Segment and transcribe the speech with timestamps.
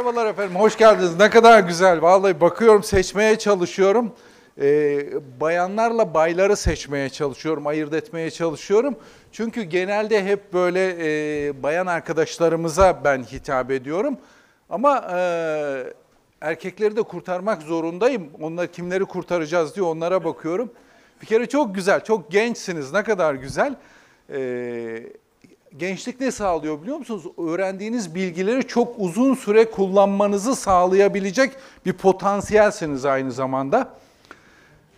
[0.00, 1.16] Merhabalar efendim, hoş geldiniz.
[1.16, 2.02] Ne kadar güzel.
[2.02, 4.12] Vallahi bakıyorum, seçmeye çalışıyorum.
[4.60, 5.06] Ee,
[5.40, 8.96] bayanlarla bayları seçmeye çalışıyorum, ayırt etmeye çalışıyorum.
[9.32, 10.96] Çünkü genelde hep böyle
[11.48, 14.16] e, bayan arkadaşlarımıza ben hitap ediyorum.
[14.70, 15.20] Ama e,
[16.40, 18.30] erkekleri de kurtarmak zorundayım.
[18.40, 20.70] Onlar kimleri kurtaracağız diye onlara bakıyorum.
[21.22, 22.92] Bir kere çok güzel, çok gençsiniz.
[22.92, 23.76] Ne kadar güzel.
[24.30, 25.02] Ee,
[25.78, 27.24] gençlik ne sağlıyor biliyor musunuz?
[27.38, 31.52] Öğrendiğiniz bilgileri çok uzun süre kullanmanızı sağlayabilecek
[31.86, 33.94] bir potansiyelsiniz aynı zamanda.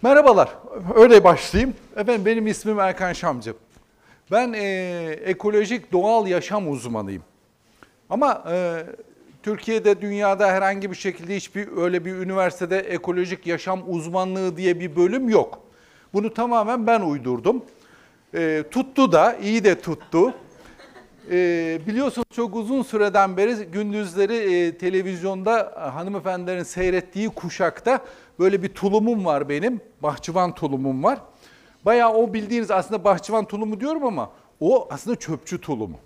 [0.02, 0.48] Merhabalar,
[0.94, 1.74] öyle başlayayım.
[1.96, 3.54] Efendim benim ismim Erkan Şamcı.
[4.30, 4.62] Ben e,
[5.24, 7.22] ekolojik doğal yaşam uzmanıyım.
[8.10, 8.82] Ama e,
[9.42, 15.28] Türkiye'de, dünyada herhangi bir şekilde hiçbir öyle bir üniversitede ekolojik yaşam uzmanlığı diye bir bölüm
[15.28, 15.60] yok.
[16.14, 17.64] Bunu tamamen ben uydurdum.
[18.34, 20.34] E, tuttu da, iyi de tuttu.
[21.30, 28.00] E, biliyorsunuz çok uzun süreden beri gündüzleri e, televizyonda hanımefendilerin seyrettiği kuşakta
[28.38, 29.80] böyle bir tulumum var benim.
[30.02, 31.18] Bahçıvan tulumum var.
[31.84, 35.96] Bayağı o bildiğiniz aslında bahçıvan tulumu diyorum ama o aslında çöpçü tulumu.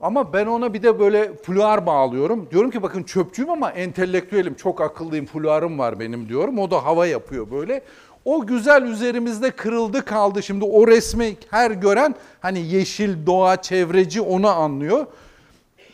[0.00, 2.48] Ama ben ona bir de böyle fluar bağlıyorum.
[2.50, 6.58] Diyorum ki bakın çöpçüyüm ama entelektüelim, çok akıllıyım, fluarım var benim diyorum.
[6.58, 7.82] O da hava yapıyor böyle.
[8.28, 10.42] O güzel üzerimizde kırıldı kaldı.
[10.42, 15.06] Şimdi o resmi her gören hani yeşil, doğa, çevreci onu anlıyor.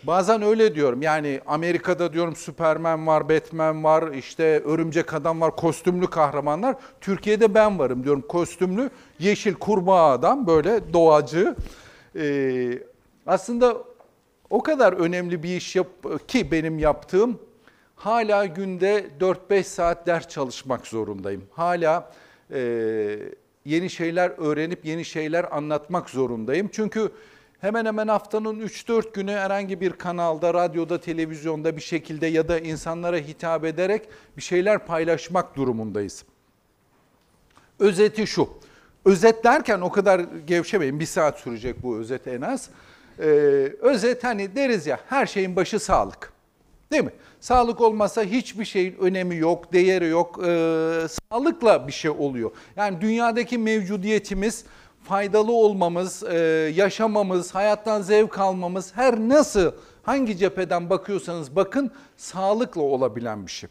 [0.02, 6.06] Bazen öyle diyorum yani Amerika'da diyorum Superman var, Batman var, işte Örümcek Adam var, kostümlü
[6.06, 6.77] kahramanlar.
[7.00, 11.56] Türkiye'de ben varım diyorum kostümlü, yeşil kurbağa adam böyle doğacı.
[12.16, 12.78] Ee,
[13.27, 13.77] aslında
[14.50, 15.88] o kadar önemli bir iş yap
[16.28, 17.38] ki benim yaptığım
[18.05, 21.44] hala günde 4-5 saat ders çalışmak zorundayım.
[21.50, 22.12] Hala
[22.50, 22.61] e,
[23.64, 26.69] yeni şeyler öğrenip yeni şeyler anlatmak zorundayım.
[26.72, 27.12] Çünkü
[27.61, 33.17] hemen hemen haftanın 3-4 günü herhangi bir kanalda, radyoda, televizyonda bir şekilde ya da insanlara
[33.17, 36.24] hitap ederek bir şeyler paylaşmak durumundayız.
[37.78, 38.48] Özeti şu,
[39.05, 42.70] özet derken o kadar gevşemeyin, bir saat sürecek bu özet en az.
[43.18, 43.24] Ee,
[43.80, 46.33] özet hani deriz ya, her şeyin başı sağlık.
[46.94, 47.12] Değil mi?
[47.40, 50.40] Sağlık olmasa hiçbir şeyin önemi yok, değeri yok.
[50.46, 52.50] Ee, sağlıkla bir şey oluyor.
[52.77, 54.64] Yani dünyadaki mevcudiyetimiz,
[55.02, 56.36] faydalı olmamız, e,
[56.74, 59.72] yaşamamız, hayattan zevk almamız her nasıl,
[60.02, 63.70] hangi cepheden bakıyorsanız bakın sağlıkla olabilen bir şey.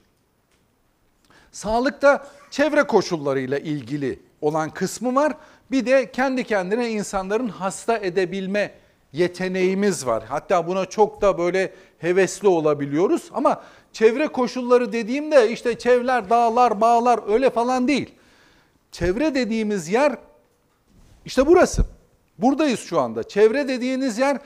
[1.51, 5.33] Sağlıkta çevre koşullarıyla ilgili olan kısmı var.
[5.71, 8.71] Bir de kendi kendine insanların hasta edebilme
[9.13, 10.23] yeteneğimiz var.
[10.27, 13.63] Hatta buna çok da böyle hevesli olabiliyoruz ama
[13.93, 18.11] çevre koşulları dediğimde işte çevreler, dağlar, bağlar öyle falan değil.
[18.91, 20.15] Çevre dediğimiz yer
[21.25, 21.85] işte burası.
[22.37, 23.23] Buradayız şu anda.
[23.23, 24.37] Çevre dediğiniz yer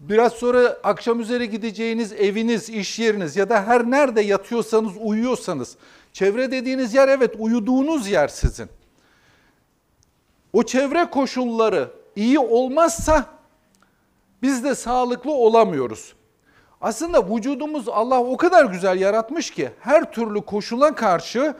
[0.00, 5.76] biraz sonra akşam üzeri gideceğiniz eviniz, iş yeriniz ya da her nerede yatıyorsanız, uyuyorsanız.
[6.12, 8.68] Çevre dediğiniz yer evet uyuduğunuz yer sizin.
[10.52, 13.37] O çevre koşulları iyi olmazsa
[14.42, 16.14] biz de sağlıklı olamıyoruz.
[16.80, 21.54] Aslında vücudumuz Allah o kadar güzel yaratmış ki her türlü koşula karşı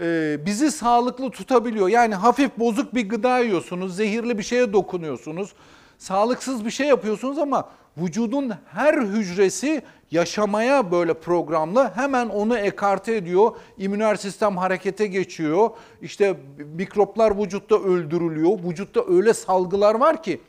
[0.00, 1.88] e, bizi sağlıklı tutabiliyor.
[1.88, 5.52] Yani hafif bozuk bir gıda yiyorsunuz, zehirli bir şeye dokunuyorsunuz,
[5.98, 13.56] sağlıksız bir şey yapıyorsunuz ama vücudun her hücresi yaşamaya böyle programlı hemen onu ekarte ediyor.
[13.78, 15.70] İmmüner sistem harekete geçiyor.
[16.02, 16.36] İşte
[16.74, 18.58] mikroplar vücutta öldürülüyor.
[18.64, 20.40] Vücutta öyle salgılar var ki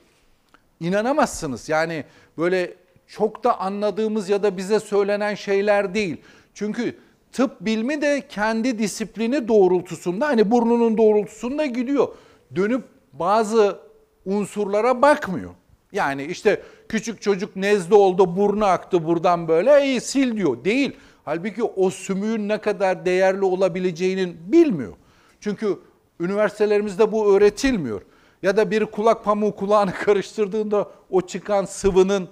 [0.83, 1.69] inanamazsınız.
[1.69, 2.03] Yani
[2.37, 2.73] böyle
[3.07, 6.17] çok da anladığımız ya da bize söylenen şeyler değil.
[6.53, 6.95] Çünkü
[7.31, 12.07] tıp bilmi de kendi disiplini doğrultusunda hani burnunun doğrultusunda gidiyor.
[12.55, 12.83] Dönüp
[13.13, 13.79] bazı
[14.25, 15.51] unsurlara bakmıyor.
[15.91, 20.63] Yani işte küçük çocuk nezle oldu, burnu aktı buradan böyle, iyi sil diyor.
[20.65, 20.91] Değil.
[21.25, 24.93] Halbuki o sümüğün ne kadar değerli olabileceğinin bilmiyor.
[25.39, 25.79] Çünkü
[26.19, 28.01] üniversitelerimizde bu öğretilmiyor.
[28.43, 32.29] Ya da bir kulak pamuğu kulağını karıştırdığında o çıkan sıvının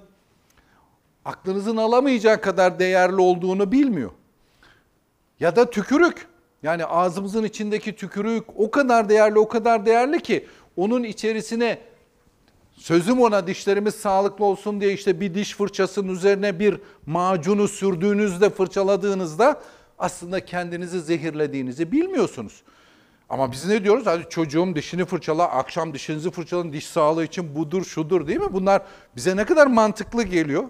[1.26, 4.12] aklınızın alamayacağı kadar değerli olduğunu bilmiyor.
[5.40, 6.28] Ya da tükürük.
[6.64, 10.48] Yani ağzımızın içindeki tükürük o kadar değerli, o kadar değerli ki
[10.78, 11.80] onun içerisine
[12.74, 19.62] sözüm ona dişlerimiz sağlıklı olsun diye işte bir diş fırçasının üzerine bir macunu sürdüğünüzde, fırçaladığınızda
[20.00, 22.64] aslında kendinizi zehirlediğinizi bilmiyorsunuz.
[23.32, 24.06] Ama biz ne diyoruz?
[24.06, 28.54] Hadi çocuğum dişini fırçala, akşam dişinizi fırçalayın, diş sağlığı için budur, şudur değil mi?
[28.54, 28.82] Bunlar
[29.16, 30.64] bize ne kadar mantıklı geliyor.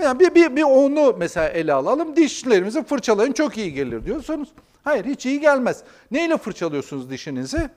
[0.00, 2.16] Yani bir, bir, bir onu mesela ele alalım.
[2.16, 4.48] Dişlerimizi fırçalayın çok iyi gelir diyorsunuz.
[4.84, 5.82] Hayır hiç iyi gelmez.
[6.10, 7.70] Neyle fırçalıyorsunuz dişinizi?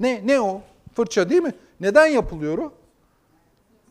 [0.00, 0.60] Ne, ne o?
[0.96, 1.54] Fırça değil mi?
[1.80, 2.72] Neden yapılıyor o?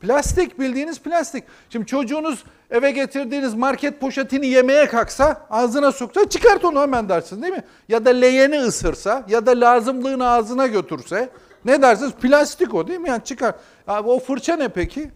[0.03, 1.43] Plastik bildiğiniz plastik.
[1.69, 7.53] Şimdi çocuğunuz eve getirdiğiniz market poşetini yemeye kalksa ağzına soksa çıkart onu hemen dersiniz değil
[7.53, 7.63] mi?
[7.89, 11.29] Ya da leğeni ısırsa ya da lazımlığını ağzına götürse
[11.65, 12.11] ne dersiniz?
[12.11, 13.09] Plastik o değil mi?
[13.09, 13.55] Yani çıkar.
[13.87, 15.11] Abi o fırça ne peki?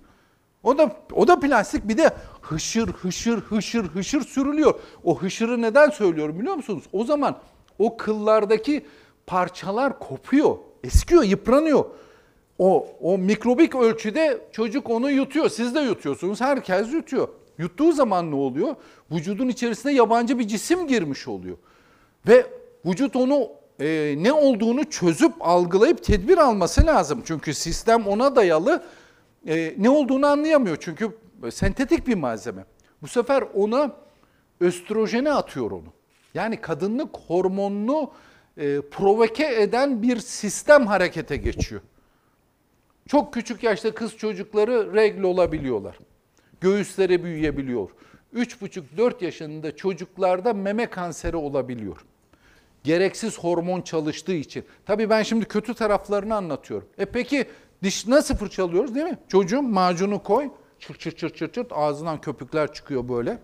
[0.63, 2.11] O da o da plastik bir de
[2.41, 4.79] hışır hışır hışır hışır sürülüyor.
[5.03, 6.83] O hışırı neden söylüyorum biliyor musunuz?
[6.93, 7.37] O zaman
[7.79, 8.85] o kıllardaki
[9.25, 11.85] parçalar kopuyor, eskiyor, yıpranıyor.
[12.59, 15.49] O, o mikrobik ölçüde çocuk onu yutuyor.
[15.49, 16.41] Siz de yutuyorsunuz.
[16.41, 17.27] Herkes yutuyor.
[17.57, 18.75] Yuttuğu zaman ne oluyor?
[19.11, 21.57] Vücudun içerisine yabancı bir cisim girmiş oluyor.
[22.27, 22.45] Ve
[22.85, 23.49] vücut onu
[23.79, 27.21] e, ne olduğunu çözüp algılayıp tedbir alması lazım.
[27.25, 28.83] Çünkü sistem ona dayalı
[29.47, 30.77] e, ne olduğunu anlayamıyor.
[30.79, 31.17] Çünkü
[31.51, 32.65] sentetik bir malzeme.
[33.01, 33.91] Bu sefer ona
[34.59, 35.93] östrojene atıyor onu.
[36.33, 38.11] Yani kadınlık hormonunu
[38.57, 41.81] e, provoke eden bir sistem harekete geçiyor.
[43.07, 45.97] Çok küçük yaşta kız çocukları regl olabiliyorlar.
[46.61, 47.89] Göğüsleri büyüyebiliyor.
[48.35, 52.05] 3,5-4 yaşında çocuklarda meme kanseri olabiliyor.
[52.83, 54.65] Gereksiz hormon çalıştığı için.
[54.85, 56.87] Tabii ben şimdi kötü taraflarını anlatıyorum.
[56.97, 57.45] E peki
[57.83, 59.17] diş nasıl fırçalıyoruz değil mi?
[59.27, 60.49] Çocuğum macunu koy,
[60.79, 63.37] çır çır çır çır çır ağzından köpükler çıkıyor böyle.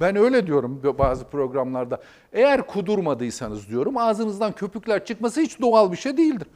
[0.00, 2.02] Ben öyle diyorum bazı programlarda.
[2.32, 6.46] Eğer kudurmadıysanız diyorum ağzınızdan köpükler çıkması hiç doğal bir şey değildir.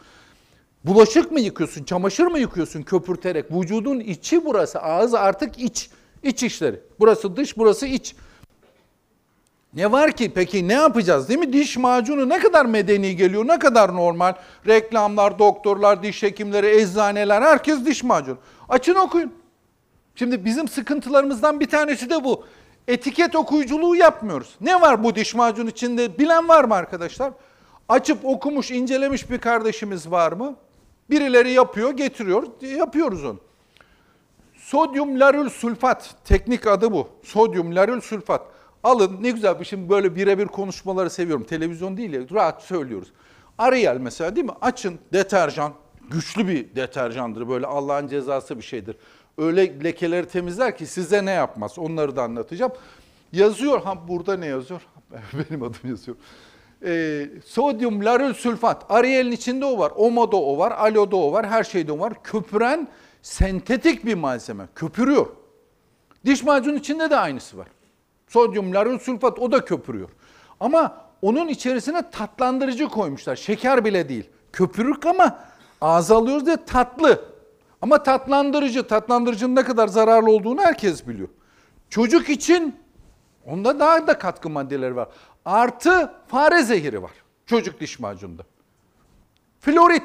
[0.84, 3.50] Bulaşık mı yıkıyorsun, çamaşır mı yıkıyorsun köpürterek?
[3.50, 5.90] Vücudun içi burası, ağız artık iç,
[6.22, 6.80] iç işleri.
[7.00, 8.14] Burası dış, burası iç.
[9.74, 11.52] Ne var ki peki ne yapacağız değil mi?
[11.52, 14.34] Diş macunu ne kadar medeni geliyor, ne kadar normal.
[14.66, 18.38] Reklamlar, doktorlar, diş hekimleri, eczaneler herkes diş macunu.
[18.68, 19.32] Açın okuyun.
[20.14, 22.44] Şimdi bizim sıkıntılarımızdan bir tanesi de bu.
[22.88, 24.56] Etiket okuyuculuğu yapmıyoruz.
[24.60, 27.32] Ne var bu diş macunu içinde bilen var mı arkadaşlar?
[27.88, 30.56] Açıp okumuş, incelemiş bir kardeşimiz var mı?
[31.10, 33.38] Birileri yapıyor, getiriyor, yapıyoruz onu.
[34.54, 37.08] Sodyum larül sülfat, teknik adı bu.
[37.22, 38.42] Sodyum larül sülfat.
[38.82, 41.44] Alın ne güzel, şimdi böyle birebir konuşmaları seviyorum.
[41.44, 43.12] Televizyon değil ya, rahat söylüyoruz.
[43.58, 44.52] Ariel mesela değil mi?
[44.60, 45.72] Açın deterjan,
[46.10, 47.48] güçlü bir deterjandır.
[47.48, 48.96] Böyle Allah'ın cezası bir şeydir.
[49.38, 52.72] Öyle lekeleri temizler ki size ne yapmaz onları da anlatacağım.
[53.32, 54.80] Yazıyor, ha burada ne yazıyor?
[55.32, 56.16] Benim adım yazıyor.
[56.84, 58.90] Ee, sodyum larül sülfat.
[58.90, 59.92] Ariel'in içinde o var.
[59.96, 60.72] Omo'da o var.
[60.72, 61.46] Alo'da o var.
[61.46, 62.22] Her şeyde o var.
[62.24, 62.88] Köpüren
[63.22, 64.68] sentetik bir malzeme.
[64.74, 65.26] Köpürüyor.
[66.24, 67.68] Diş macunun içinde de aynısı var.
[68.28, 70.08] Sodyum larül sülfat o da köpürüyor.
[70.60, 73.36] Ama onun içerisine tatlandırıcı koymuşlar.
[73.36, 74.30] Şeker bile değil.
[74.52, 75.38] Köpürük ama
[75.80, 77.24] ağza alıyoruz diye tatlı.
[77.82, 81.28] Ama tatlandırıcı, tatlandırıcının ne kadar zararlı olduğunu herkes biliyor.
[81.88, 82.76] Çocuk için
[83.46, 85.08] onda daha da katkı maddeleri var.
[85.44, 88.42] Artı fare zehiri var çocuk diş macununda.
[89.60, 90.02] Florit.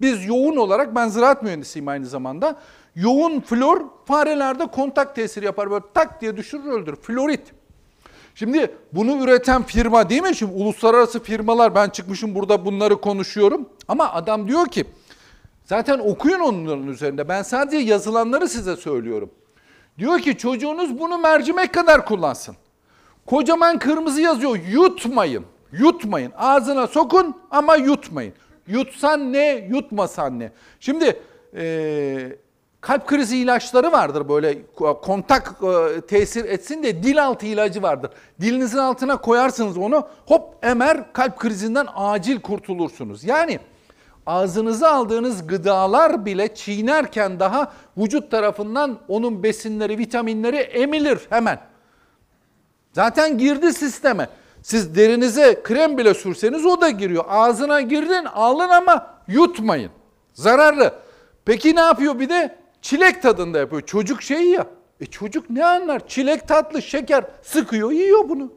[0.00, 2.58] Biz yoğun olarak, ben ziraat mühendisiyim aynı zamanda.
[2.94, 5.70] Yoğun flor farelerde kontak tesiri yapar.
[5.70, 6.96] Böyle tak diye düşürür öldürür.
[6.96, 7.52] Florit.
[8.34, 10.36] Şimdi bunu üreten firma değil mi?
[10.36, 13.68] Şimdi uluslararası firmalar ben çıkmışım burada bunları konuşuyorum.
[13.88, 14.84] Ama adam diyor ki
[15.64, 17.28] zaten okuyun onların üzerinde.
[17.28, 19.30] Ben sadece yazılanları size söylüyorum.
[19.98, 22.56] Diyor ki çocuğunuz bunu mercimek kadar kullansın.
[23.28, 24.58] Kocaman kırmızı yazıyor.
[24.70, 25.44] Yutmayın.
[25.72, 26.32] Yutmayın.
[26.36, 28.32] Ağzına sokun ama yutmayın.
[28.66, 30.52] Yutsan ne, yutmasan ne.
[30.80, 31.20] Şimdi
[31.56, 32.36] e,
[32.80, 34.58] kalp krizi ilaçları vardır böyle
[35.02, 38.10] kontak e, tesir etsin de dil altı ilacı vardır.
[38.40, 43.24] Dilinizin altına koyarsınız onu hop emer kalp krizinden acil kurtulursunuz.
[43.24, 43.58] Yani
[44.26, 51.67] ağzınıza aldığınız gıdalar bile çiğnerken daha vücut tarafından onun besinleri, vitaminleri emilir hemen.
[52.92, 54.28] Zaten girdi sisteme.
[54.62, 57.24] Siz derinize krem bile sürseniz o da giriyor.
[57.28, 59.90] Ağzına girdin alın ama yutmayın.
[60.32, 60.94] Zararlı.
[61.44, 62.58] Peki ne yapıyor bir de?
[62.82, 63.82] Çilek tadında yapıyor.
[63.82, 64.66] Çocuk şeyi ya.
[65.00, 66.08] E çocuk ne anlar?
[66.08, 68.52] Çilek tatlı, şeker sıkıyor, yiyor bunu.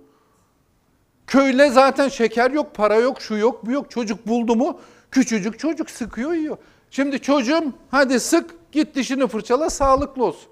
[1.28, 3.92] Köyle zaten şeker yok, para yok, şu yok, bu yok.
[3.92, 4.80] Çocuk buldu mu
[5.12, 6.58] küçücük çocuk sıkıyor, yiyor.
[6.92, 10.52] Şimdi çocuğum hadi sık, git dişini fırçala, sağlıklı olsun.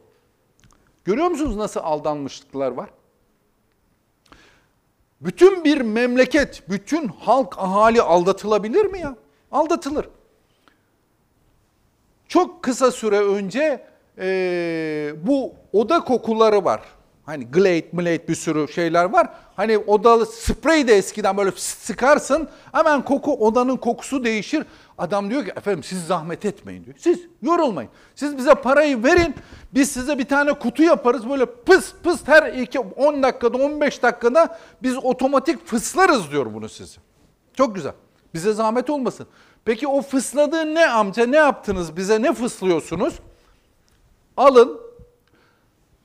[1.06, 2.90] Görüyor musunuz nasıl aldanmışlıklar var?
[5.22, 9.16] Bütün bir memleket, bütün halk, ahali aldatılabilir mi ya?
[9.52, 10.10] Aldatılır.
[12.28, 13.86] Çok kısa süre önce
[14.18, 16.82] e, bu oda kokuları var.
[17.30, 19.30] Hani Glade, Mlade bir sürü şeyler var.
[19.56, 24.66] Hani odalı sprey de eskiden böyle sıkarsın hemen koku odanın kokusu değişir.
[24.98, 26.96] Adam diyor ki efendim siz zahmet etmeyin diyor.
[27.00, 27.92] Siz yorulmayın.
[28.16, 29.36] Siz bize parayı verin.
[29.74, 34.60] Biz size bir tane kutu yaparız böyle pıs pıs her iki 10 dakikada 15 dakikada
[34.84, 37.00] biz otomatik fıslarız diyor bunu size.
[37.54, 37.94] Çok güzel.
[38.34, 39.28] Bize zahmet olmasın.
[39.66, 43.20] Peki o fısladığı ne amca ne yaptınız bize ne fıslıyorsunuz?
[44.38, 44.79] Alın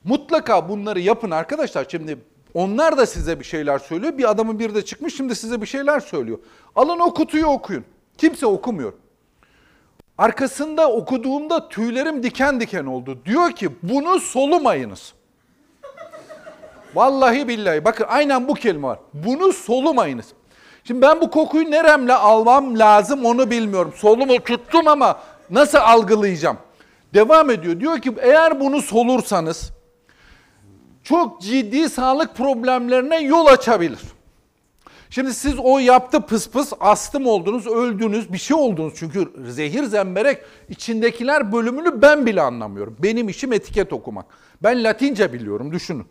[0.05, 1.85] mutlaka bunları yapın arkadaşlar.
[1.91, 2.17] Şimdi
[2.53, 4.17] onlar da size bir şeyler söylüyor.
[4.17, 6.39] Bir adamın biri de çıkmış şimdi size bir şeyler söylüyor.
[6.75, 7.85] Alın o kutuyu okuyun.
[8.17, 8.93] Kimse okumuyor.
[10.17, 13.19] Arkasında okuduğumda tüylerim diken diken oldu.
[13.25, 15.13] Diyor ki bunu solumayınız.
[16.95, 18.99] Vallahi billahi bakın aynen bu kelime var.
[19.13, 20.25] Bunu solumayınız.
[20.83, 23.93] Şimdi ben bu kokuyu neremle almam lazım onu bilmiyorum.
[23.95, 25.19] Solumu tuttum ama
[25.49, 26.57] nasıl algılayacağım?
[27.13, 27.79] Devam ediyor.
[27.79, 29.71] Diyor ki eğer bunu solursanız
[31.05, 33.99] çok ciddi sağlık problemlerine yol açabilir.
[35.09, 38.93] Şimdi siz o yaptı pıs pıs astım oldunuz, öldünüz, bir şey oldunuz.
[38.97, 42.95] Çünkü zehir zemberek içindekiler bölümünü ben bile anlamıyorum.
[42.99, 44.25] Benim işim etiket okumak.
[44.63, 46.05] Ben Latince biliyorum düşünün.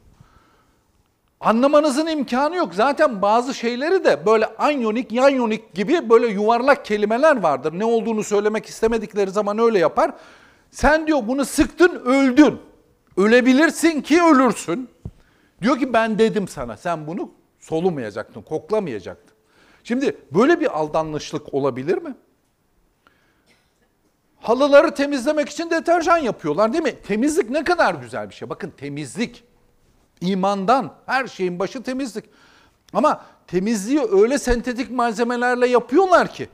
[1.41, 2.75] Anlamanızın imkanı yok.
[2.75, 7.79] Zaten bazı şeyleri de böyle anyonik, yanyonik gibi böyle yuvarlak kelimeler vardır.
[7.79, 10.11] Ne olduğunu söylemek istemedikleri zaman öyle yapar.
[10.71, 12.61] Sen diyor bunu sıktın, öldün.
[13.16, 14.88] Ölebilirsin ki ölürsün.
[15.62, 17.30] Diyor ki ben dedim sana sen bunu
[17.61, 19.37] solumayacaktın, koklamayacaktın.
[19.85, 22.14] Şimdi böyle bir aldanmışlık olabilir mi?
[24.40, 27.02] Halıları temizlemek için deterjan yapıyorlar değil mi?
[27.02, 28.50] Temizlik ne kadar güzel bir şey.
[28.50, 29.44] Bakın temizlik
[30.21, 32.25] imandan her şeyin başı temizlik.
[32.92, 36.49] Ama temizliği öyle sentetik malzemelerle yapıyorlar ki.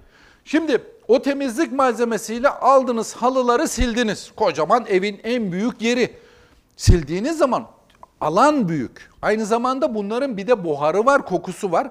[0.44, 4.32] Şimdi o temizlik malzemesiyle aldınız halıları sildiniz.
[4.36, 6.16] Kocaman evin en büyük yeri.
[6.80, 7.66] Sildiğiniz zaman
[8.20, 9.10] alan büyük.
[9.22, 11.90] Aynı zamanda bunların bir de buharı var, kokusu var.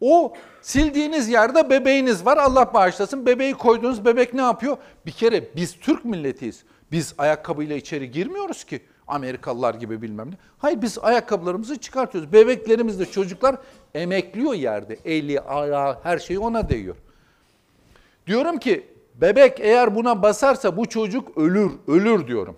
[0.00, 2.36] O sildiğiniz yerde bebeğiniz var.
[2.36, 3.26] Allah bağışlasın.
[3.26, 4.04] Bebeği koydunuz.
[4.04, 4.76] Bebek ne yapıyor?
[5.06, 6.64] Bir kere biz Türk milletiyiz.
[6.92, 8.80] Biz ayakkabıyla içeri girmiyoruz ki.
[9.06, 10.34] Amerikalılar gibi bilmem ne.
[10.58, 12.32] Hayır biz ayakkabılarımızı çıkartıyoruz.
[12.32, 13.56] Bebeklerimiz de çocuklar
[13.94, 14.98] emekliyor yerde.
[15.04, 16.96] Eli, ayağı, her şey ona değiyor.
[18.26, 22.56] Diyorum ki bebek eğer buna basarsa bu çocuk ölür, ölür diyorum.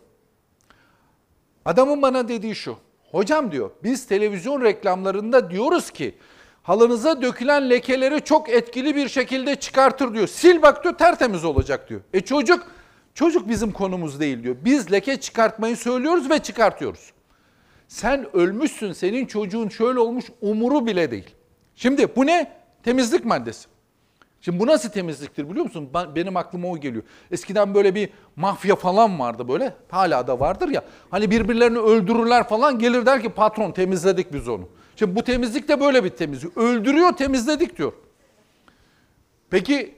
[1.67, 2.77] Adamın bana dediği şu.
[3.11, 6.15] Hocam diyor biz televizyon reklamlarında diyoruz ki
[6.63, 10.27] halınıza dökülen lekeleri çok etkili bir şekilde çıkartır diyor.
[10.39, 12.01] Sil bak diyor tertemiz olacak diyor.
[12.15, 12.73] E çocuk
[13.15, 14.57] çocuk bizim konumuz değil diyor.
[14.65, 17.13] Biz leke çıkartmayı söylüyoruz ve çıkartıyoruz.
[17.89, 21.35] Sen ölmüşsün senin çocuğun şöyle olmuş umuru bile değil.
[21.75, 22.53] Şimdi bu ne?
[22.83, 23.69] Temizlik maddesi.
[24.41, 25.91] Şimdi bu nasıl temizliktir biliyor musun?
[26.15, 27.03] Benim aklıma o geliyor.
[27.31, 29.75] Eskiden böyle bir mafya falan vardı böyle.
[29.91, 30.85] Hala da vardır ya.
[31.11, 34.69] Hani birbirlerini öldürürler falan gelir der ki patron temizledik biz onu.
[34.97, 36.57] Şimdi bu temizlik de böyle bir temizlik.
[36.57, 37.93] Öldürüyor temizledik diyor.
[39.51, 39.95] Peki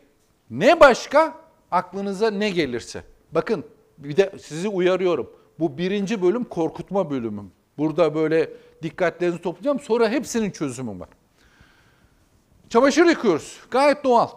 [0.51, 1.35] ne başka?
[1.71, 3.03] Aklınıza ne gelirse.
[3.33, 3.65] Bakın
[3.99, 5.31] bir de sizi uyarıyorum.
[5.59, 7.51] Bu birinci bölüm korkutma bölümüm.
[7.79, 8.51] Burada böyle
[8.83, 9.81] dikkatlerinizi toplayacağım.
[9.81, 11.09] Sonra hepsinin çözümü var.
[12.71, 13.61] Çamaşır yıkıyoruz.
[13.71, 14.29] Gayet doğal.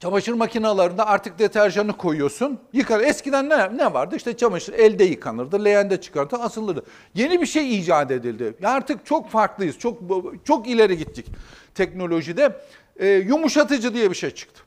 [0.00, 2.58] Çamaşır makinalarında artık deterjanı koyuyorsun.
[2.72, 3.00] Yıkar.
[3.00, 4.16] Eskiden ne, ne vardı?
[4.16, 6.84] İşte çamaşır elde yıkanırdı, leğende çıkardı, asılırdı.
[7.14, 8.54] Yeni bir şey icat edildi.
[8.64, 9.78] Artık çok farklıyız.
[9.78, 10.02] Çok
[10.44, 11.26] çok ileri gittik
[11.74, 12.60] teknolojide.
[12.96, 14.62] E, yumuşatıcı diye bir şey çıktı.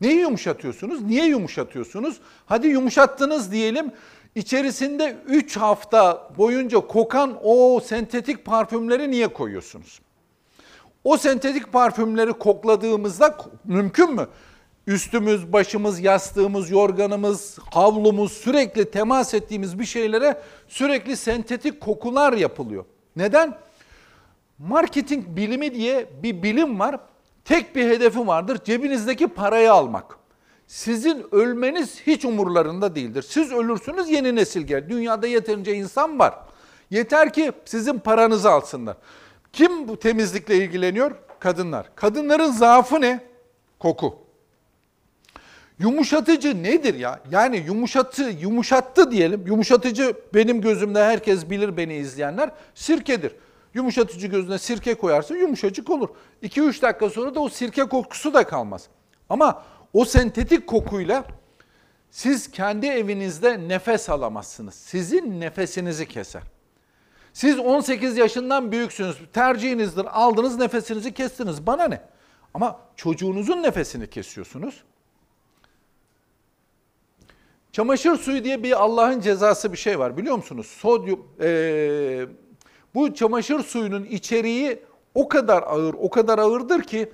[0.00, 1.02] Neyi yumuşatıyorsunuz?
[1.02, 2.20] Niye yumuşatıyorsunuz?
[2.46, 3.92] Hadi yumuşattınız diyelim.
[4.34, 10.00] İçerisinde 3 hafta boyunca kokan o sentetik parfümleri niye koyuyorsunuz?
[11.06, 14.26] O sentetik parfümleri kokladığımızda mümkün mü?
[14.86, 22.84] Üstümüz, başımız, yastığımız, yorganımız, havlumuz sürekli temas ettiğimiz bir şeylere sürekli sentetik kokular yapılıyor.
[23.16, 23.58] Neden?
[24.58, 27.00] Marketing bilimi diye bir bilim var.
[27.44, 28.58] Tek bir hedefi vardır.
[28.64, 30.18] Cebinizdeki parayı almak.
[30.66, 33.22] Sizin ölmeniz hiç umurlarında değildir.
[33.28, 34.88] Siz ölürsünüz yeni nesil gelir.
[34.88, 36.34] Dünyada yeterince insan var.
[36.90, 38.96] Yeter ki sizin paranızı alsınlar.
[39.56, 41.12] Kim bu temizlikle ilgileniyor?
[41.40, 41.96] Kadınlar.
[41.96, 43.20] Kadınların zaafı ne?
[43.78, 44.18] Koku.
[45.78, 47.20] Yumuşatıcı nedir ya?
[47.30, 49.46] Yani yumuşatı, yumuşattı diyelim.
[49.46, 52.50] Yumuşatıcı benim gözümde herkes bilir beni izleyenler.
[52.74, 53.32] Sirkedir.
[53.74, 56.08] Yumuşatıcı gözüne sirke koyarsın yumuşacık olur.
[56.42, 58.88] 2-3 dakika sonra da o sirke kokusu da kalmaz.
[59.28, 61.24] Ama o sentetik kokuyla
[62.10, 64.74] siz kendi evinizde nefes alamazsınız.
[64.74, 66.42] Sizin nefesinizi keser.
[67.36, 69.16] Siz 18 yaşından büyüksünüz.
[69.32, 70.06] Tercihinizdir.
[70.10, 71.66] Aldınız nefesinizi kestiniz.
[71.66, 72.00] Bana ne?
[72.54, 74.84] Ama çocuğunuzun nefesini kesiyorsunuz.
[77.72, 80.66] Çamaşır suyu diye bir Allah'ın cezası bir şey var biliyor musunuz?
[80.66, 82.26] Sodyum, ee,
[82.94, 84.82] bu çamaşır suyunun içeriği
[85.14, 87.12] o kadar ağır, o kadar ağırdır ki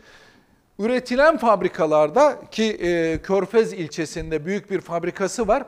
[0.79, 5.65] üretilen fabrikalarda ki e, Körfez ilçesinde büyük bir fabrikası var.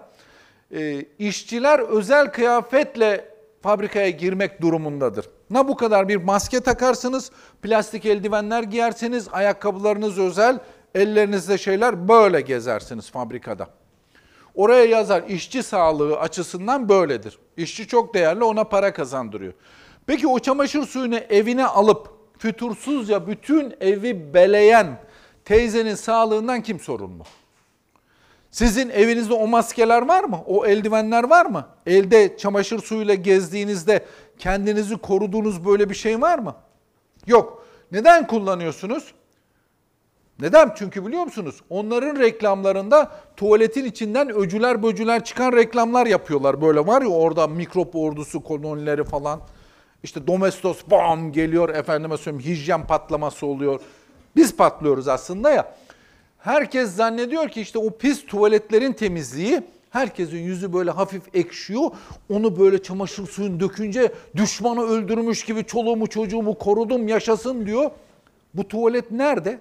[0.74, 3.33] E, işçiler özel kıyafetle
[3.64, 5.28] fabrikaya girmek durumundadır.
[5.50, 7.30] Ne bu kadar bir maske takarsınız,
[7.62, 10.58] plastik eldivenler giyersiniz, ayakkabılarınız özel,
[10.94, 13.68] ellerinizde şeyler böyle gezersiniz fabrikada.
[14.54, 17.38] Oraya yazar işçi sağlığı açısından böyledir.
[17.56, 19.52] İşçi çok değerli ona para kazandırıyor.
[20.06, 25.00] Peki o çamaşır suyunu evine alıp fütursuzca bütün evi beleyen
[25.44, 27.22] teyzenin sağlığından kim sorumlu?
[28.54, 30.40] Sizin evinizde o maskeler var mı?
[30.46, 31.66] O eldivenler var mı?
[31.86, 34.04] Elde çamaşır suyuyla gezdiğinizde
[34.38, 36.54] kendinizi koruduğunuz böyle bir şey var mı?
[37.26, 37.66] Yok.
[37.92, 39.14] Neden kullanıyorsunuz?
[40.40, 40.74] Neden?
[40.78, 41.60] Çünkü biliyor musunuz?
[41.70, 46.62] Onların reklamlarında tuvaletin içinden öcüler böcüler çıkan reklamlar yapıyorlar.
[46.62, 49.40] Böyle var ya orada mikrop ordusu kolonileri falan.
[50.02, 53.80] İşte domestos bam geliyor efendime söyleyeyim hijyen patlaması oluyor.
[54.36, 55.74] Biz patlıyoruz aslında ya.
[56.44, 61.90] Herkes zannediyor ki işte o pis tuvaletlerin temizliği herkesin yüzü böyle hafif ekşiyor.
[62.28, 67.90] Onu böyle çamaşır suyun dökünce düşmanı öldürmüş gibi çoluğumu çocuğumu korudum yaşasın diyor.
[68.54, 69.58] Bu tuvalet nerede?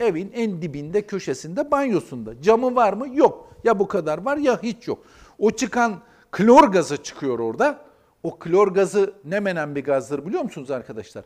[0.00, 2.42] Evin en dibinde köşesinde banyosunda.
[2.42, 3.08] Camı var mı?
[3.16, 3.48] Yok.
[3.64, 4.98] Ya bu kadar var ya hiç yok.
[5.38, 6.00] O çıkan
[6.30, 7.78] klor gazı çıkıyor orada.
[8.22, 11.24] O klor gazı ne menen bir gazdır biliyor musunuz arkadaşlar?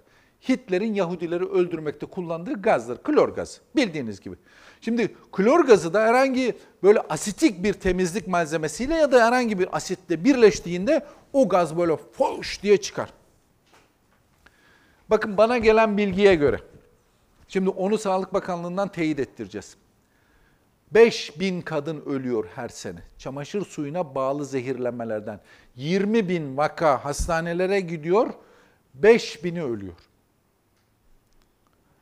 [0.49, 2.97] Hitler'in Yahudileri öldürmekte kullandığı gazdır.
[2.97, 3.61] Klor gazı.
[3.77, 4.37] Bildiğiniz gibi.
[4.81, 10.25] Şimdi klor gazı da herhangi böyle asitik bir temizlik malzemesiyle ya da herhangi bir asitle
[10.25, 13.09] birleştiğinde o gaz böyle foş diye çıkar.
[15.11, 16.59] Bakın bana gelen bilgiye göre,
[17.49, 19.77] şimdi onu Sağlık Bakanlığı'ndan teyit ettireceğiz.
[20.95, 22.99] 5000 kadın ölüyor her sene.
[23.19, 25.41] Çamaşır suyuna bağlı zehirlenmelerden.
[25.77, 28.31] 20 bin vaka hastanelere gidiyor,
[29.03, 29.95] 5000'i ölüyor.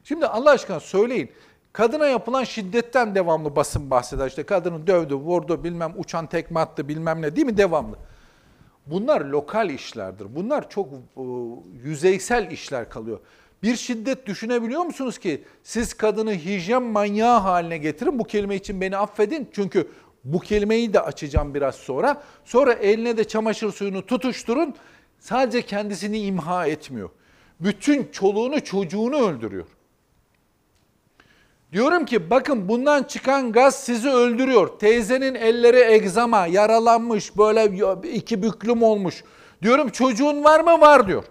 [0.04, 1.30] Şimdi Allah aşkına söyleyin.
[1.76, 4.26] Kadına yapılan şiddetten devamlı basın bahseder.
[4.26, 7.97] İşte kadını dövdü, vurdu, bilmem uçan tekme attı, bilmem ne değil mi devamlı.
[8.87, 10.26] Bunlar lokal işlerdir.
[10.37, 11.23] Bunlar çok e,
[11.85, 13.21] yüzeysel işler kalıyor.
[13.62, 18.18] Bir şiddet düşünebiliyor musunuz ki siz kadını hijyen manyağı haline getirin.
[18.18, 19.49] Bu kelime için beni affedin.
[19.52, 19.88] Çünkü
[20.25, 22.23] bu kelimeyi de açacağım biraz sonra.
[22.45, 24.75] Sonra eline de çamaşır suyunu tutuşturun.
[25.19, 27.10] Sadece kendisini imha etmiyor.
[27.60, 29.67] Bütün çoluğunu çocuğunu öldürüyor.
[31.73, 34.79] Diyorum ki bakın bundan çıkan gaz sizi öldürüyor.
[34.79, 37.65] Teyzenin elleri egzama, yaralanmış, böyle
[38.13, 39.25] iki büklüm olmuş.
[39.63, 40.81] Diyorum çocuğun var mı?
[40.81, 41.25] Var diyor.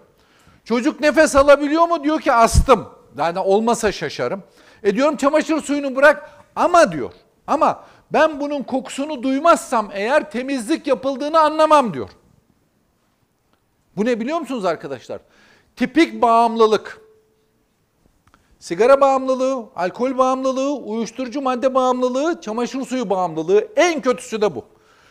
[0.64, 2.04] Çocuk nefes alabiliyor mu?
[2.04, 2.88] Diyor ki astım.
[3.18, 4.42] Yani olmasa şaşarım.
[4.82, 7.12] E diyorum çamaşır suyunu bırak ama diyor.
[7.46, 12.08] Ama ben bunun kokusunu duymazsam eğer temizlik yapıldığını anlamam diyor.
[13.96, 15.20] Bu ne biliyor musunuz arkadaşlar?
[15.76, 17.05] Tipik bağımlılık.
[18.66, 24.64] Sigara bağımlılığı, alkol bağımlılığı, uyuşturucu madde bağımlılığı, çamaşır suyu bağımlılığı en kötüsü de bu.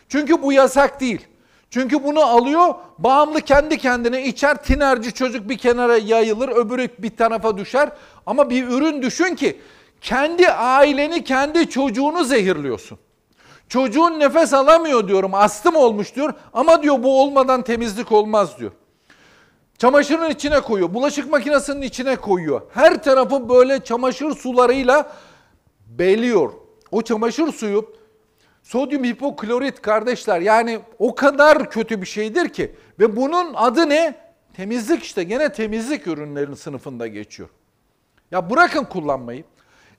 [0.10, 1.28] Çünkü bu yasak değil.
[1.70, 7.58] Çünkü bunu alıyor, bağımlı kendi kendine içer, tinerci çocuk bir kenara yayılır, öbürü bir tarafa
[7.58, 7.90] düşer.
[8.26, 9.62] Ama bir ürün düşün ki
[10.02, 12.98] kendi aileni, kendi çocuğunu zehirliyorsun.
[13.70, 18.72] Çocuğun nefes alamıyor diyorum, astım olmuş diyor ama diyor bu olmadan temizlik olmaz diyor.
[19.78, 22.62] Çamaşırın içine koyuyor, bulaşık makinesinin içine koyuyor.
[22.74, 25.12] Her tarafı böyle çamaşır sularıyla
[25.88, 26.54] beliyor.
[26.92, 27.96] O çamaşır suyu
[28.64, 34.16] sodyum hipoklorit kardeşler yani o kadar kötü bir şeydir ki ve bunun adı ne?
[34.54, 37.50] Temizlik işte gene temizlik ürünlerinin sınıfında geçiyor.
[38.32, 39.44] Ya bırakın kullanmayı.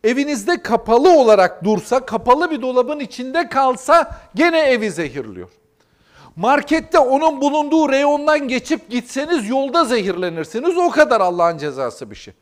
[0.05, 5.49] Evinizde kapalı olarak dursa, kapalı bir dolabın içinde kalsa gene evi zehirliyor.
[6.37, 10.79] Markette onun bulunduğu reyondan geçip gitseniz yolda zehirlenirsiniz.
[10.79, 12.35] O kadar Allah'ın cezası bir şey.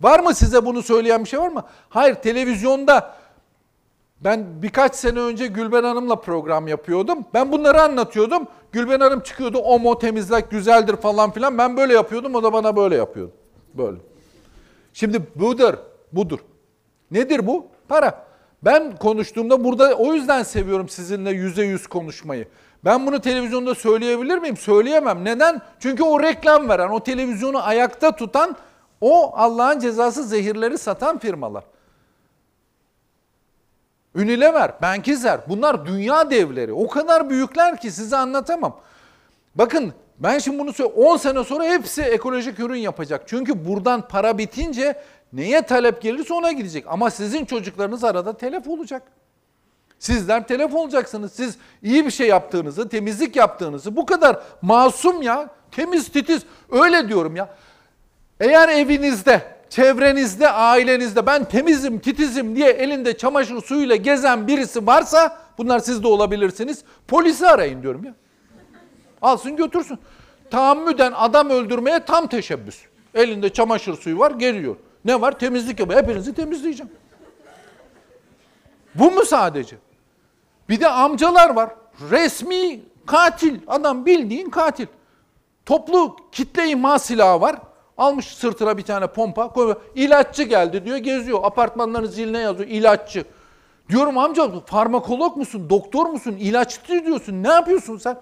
[0.00, 1.64] Var mı size bunu söyleyen bir şey var mı?
[1.88, 3.14] Hayır televizyonda
[4.20, 7.24] ben birkaç sene önce Gülben Hanım'la program yapıyordum.
[7.34, 8.46] Ben bunları anlatıyordum.
[8.72, 11.58] Gülben Hanım çıkıyordu omo temizlik güzeldir falan filan.
[11.58, 13.32] Ben böyle yapıyordum o da bana böyle yapıyordu.
[13.74, 13.96] Böyle.
[14.92, 15.74] Şimdi budur,
[16.12, 16.38] budur.
[17.10, 17.66] Nedir bu?
[17.88, 18.26] Para.
[18.62, 22.48] Ben konuştuğumda burada o yüzden seviyorum sizinle yüze yüz konuşmayı.
[22.84, 24.56] Ben bunu televizyonda söyleyebilir miyim?
[24.56, 25.24] Söyleyemem.
[25.24, 25.62] Neden?
[25.80, 28.56] Çünkü o reklam veren, o televizyonu ayakta tutan,
[29.00, 31.64] o Allah'ın cezası zehirleri satan firmalar.
[34.14, 36.72] Unilever, Benkizer bunlar dünya devleri.
[36.72, 38.80] O kadar büyükler ki size anlatamam.
[39.54, 41.04] Bakın ben şimdi bunu söylüyorum.
[41.04, 43.22] 10 sene sonra hepsi ekolojik ürün yapacak.
[43.26, 46.84] Çünkü buradan para bitince neye talep gelirse ona gidecek.
[46.88, 49.02] Ama sizin çocuklarınız arada telef olacak.
[50.00, 51.32] Sizler telef olacaksınız.
[51.32, 57.36] Siz iyi bir şey yaptığınızı, temizlik yaptığınızı bu kadar masum ya, temiz titiz öyle diyorum
[57.36, 57.48] ya.
[58.40, 65.78] Eğer evinizde, çevrenizde, ailenizde ben temizim, titizim diye elinde çamaşır suyuyla gezen birisi varsa bunlar
[65.78, 66.84] siz de olabilirsiniz.
[67.08, 68.14] Polisi arayın diyorum ya.
[69.22, 69.98] Alsın götürsün.
[70.50, 72.80] Tahammüden adam öldürmeye tam teşebbüs.
[73.14, 74.76] Elinde çamaşır suyu var geliyor.
[75.04, 75.38] Ne var?
[75.38, 76.02] Temizlik yapıyor.
[76.02, 76.92] Hepinizi temizleyeceğim.
[78.94, 79.76] Bu mu sadece?
[80.70, 81.70] Bir de amcalar var.
[82.10, 83.60] Resmi katil.
[83.66, 84.86] Adam bildiğin katil.
[85.66, 87.56] Toplu kitle imha silahı var.
[87.98, 89.48] Almış sırtına bir tane pompa.
[89.48, 89.76] koyuyor.
[89.94, 91.40] İlaççı geldi diyor geziyor.
[91.42, 93.24] Apartmanların ziline yazıyor ilaççı.
[93.88, 97.42] Diyorum amca farmakolog musun, doktor musun, ilaççı diyorsun.
[97.42, 98.16] Ne yapıyorsun sen?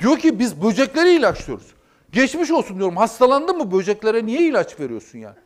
[0.00, 1.66] Diyor ki biz böcekleri ilaçlıyoruz.
[2.12, 2.96] Geçmiş olsun diyorum.
[2.96, 5.36] Hastalandın mı böceklere niye ilaç veriyorsun yani?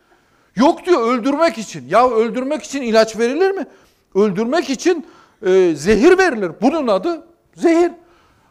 [0.56, 1.88] Yok diyor öldürmek için.
[1.88, 3.66] Ya öldürmek için ilaç verilir mi?
[4.14, 5.06] Öldürmek için
[5.46, 6.52] e, zehir verilir.
[6.62, 7.92] Bunun adı zehir.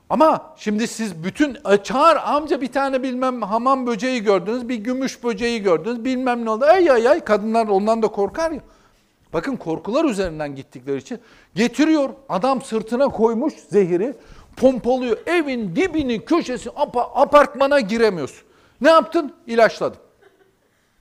[0.10, 5.24] Ama şimdi siz bütün e, çağır amca bir tane bilmem hamam böceği gördünüz, bir gümüş
[5.24, 6.66] böceği gördünüz, bilmem ne oldu.
[6.66, 8.60] Ay ay ay kadınlar ondan da korkar ya.
[9.34, 11.20] Bakın korkular üzerinden gittikleri için
[11.56, 12.10] getiriyor.
[12.30, 14.14] Adam sırtına koymuş zehiri,
[14.58, 15.18] pompalıyor.
[15.26, 16.70] Evin dibini, köşesi,
[17.16, 18.48] apartmana giremiyorsun.
[18.82, 19.34] Ne yaptın?
[19.48, 20.00] İlaçladın.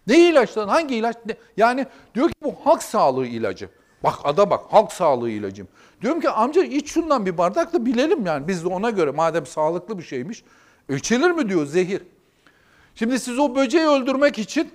[0.07, 0.69] Neyi ilaçladın?
[0.69, 1.17] Hangi ilaç?
[1.27, 1.37] Ne?
[1.57, 3.69] Yani diyor ki bu halk sağlığı ilacı.
[4.05, 5.69] Bak ada bak halk sağlığı ilacım.
[6.03, 9.47] Diyorum ki amca iç şundan bir bardak da bilelim yani biz de ona göre madem
[9.47, 10.45] sağlıklı bir şeymiş.
[10.89, 12.03] İçilir mi diyor zehir.
[12.95, 14.71] Şimdi siz o böceği öldürmek için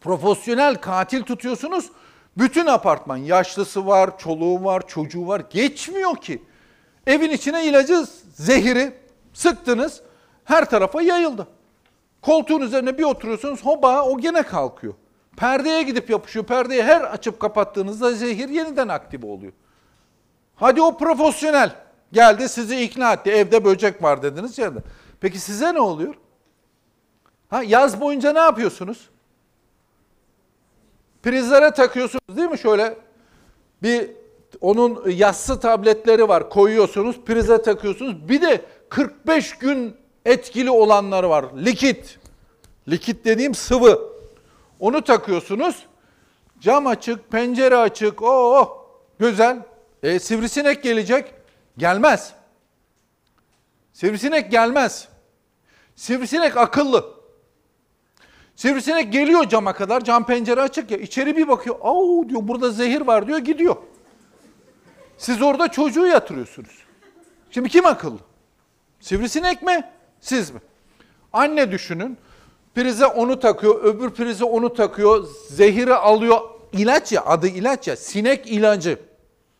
[0.00, 1.90] profesyonel katil tutuyorsunuz.
[2.38, 5.42] Bütün apartman yaşlısı var, çoluğu var, çocuğu var.
[5.50, 6.42] Geçmiyor ki.
[7.06, 8.92] Evin içine ilacı, zehiri
[9.32, 10.02] sıktınız.
[10.44, 11.46] Her tarafa yayıldı.
[12.22, 14.94] Koltuğun üzerine bir oturuyorsunuz hoba o gene kalkıyor.
[15.36, 16.44] Perdeye gidip yapışıyor.
[16.44, 19.52] Perdeyi her açıp kapattığınızda zehir yeniden aktive oluyor.
[20.54, 21.76] Hadi o profesyonel
[22.12, 23.30] geldi sizi ikna etti.
[23.30, 24.72] Evde böcek var dediniz ya.
[25.20, 26.14] Peki size ne oluyor?
[27.50, 29.10] Ha, yaz boyunca ne yapıyorsunuz?
[31.22, 32.58] Prizlere takıyorsunuz değil mi?
[32.58, 32.98] Şöyle
[33.82, 34.10] bir
[34.60, 36.50] onun yassı tabletleri var.
[36.50, 38.28] Koyuyorsunuz, prize takıyorsunuz.
[38.28, 41.44] Bir de 45 gün etkili olanları var.
[41.56, 42.18] Likit.
[42.88, 44.13] Likit dediğim sıvı.
[44.84, 45.86] Onu takıyorsunuz.
[46.60, 48.22] Cam açık, pencere açık.
[48.22, 49.62] Oo, güzel.
[50.02, 51.34] E, sivrisinek gelecek.
[51.78, 52.34] Gelmez.
[53.92, 55.08] Sivrisinek gelmez.
[55.96, 57.14] Sivrisinek akıllı.
[58.56, 60.04] Sivrisinek geliyor cama kadar.
[60.04, 60.98] Cam pencere açık ya.
[60.98, 61.76] İçeri bir bakıyor.
[61.82, 63.76] Aa diyor burada zehir var diyor gidiyor.
[65.18, 66.84] Siz orada çocuğu yatırıyorsunuz.
[67.50, 68.18] Şimdi kim akıllı?
[69.00, 69.90] Sivrisinek mi?
[70.20, 70.60] Siz mi?
[71.32, 72.18] Anne düşünün.
[72.74, 76.40] Prize onu takıyor, öbür prize onu takıyor, zehiri alıyor.
[76.72, 78.98] İlaç ya, adı ilaç ya, sinek ilacı.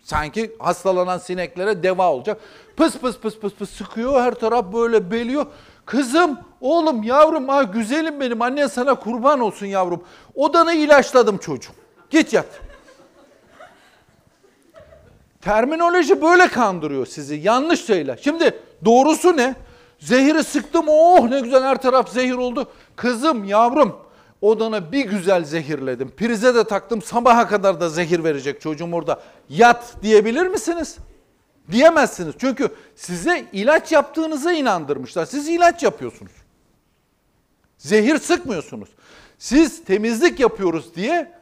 [0.02, 2.40] Sanki hastalanan sineklere deva olacak.
[2.76, 5.46] Pıs pıs pıs pıs pıs sıkıyor, her taraf böyle beliyor.
[5.86, 10.04] Kızım, oğlum, yavrum, ah güzelim benim, annen sana kurban olsun yavrum.
[10.34, 11.72] Odanı ilaçladım çocuğum.
[12.10, 12.46] Git yat.
[15.40, 17.34] Terminoloji böyle kandırıyor sizi.
[17.34, 18.16] Yanlış söyle.
[18.20, 19.54] Şimdi doğrusu ne?
[19.98, 22.68] Zehiri sıktım oh ne güzel her taraf zehir oldu.
[22.96, 23.96] Kızım yavrum
[24.40, 26.10] odana bir güzel zehirledim.
[26.10, 29.22] Prize de taktım sabaha kadar da zehir verecek çocuğum orada.
[29.48, 30.96] Yat diyebilir misiniz?
[31.70, 32.34] Diyemezsiniz.
[32.38, 35.26] Çünkü size ilaç yaptığınıza inandırmışlar.
[35.26, 36.32] Siz ilaç yapıyorsunuz.
[37.78, 38.88] Zehir sıkmıyorsunuz.
[39.38, 41.32] Siz temizlik yapıyoruz diye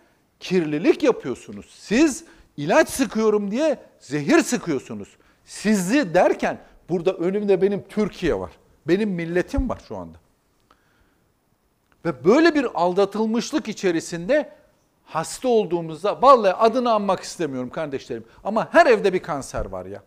[0.41, 1.67] kirlilik yapıyorsunuz.
[1.79, 2.25] Siz
[2.57, 5.09] ilaç sıkıyorum diye zehir sıkıyorsunuz.
[5.45, 6.59] Sizi derken
[6.93, 8.51] Burada önümde benim Türkiye var.
[8.89, 10.19] Benim milletim var şu anda.
[12.05, 14.53] Ve böyle bir aldatılmışlık içerisinde
[15.05, 20.03] hasta olduğumuzda vallahi adını anmak istemiyorum kardeşlerim ama her evde bir kanser var ya.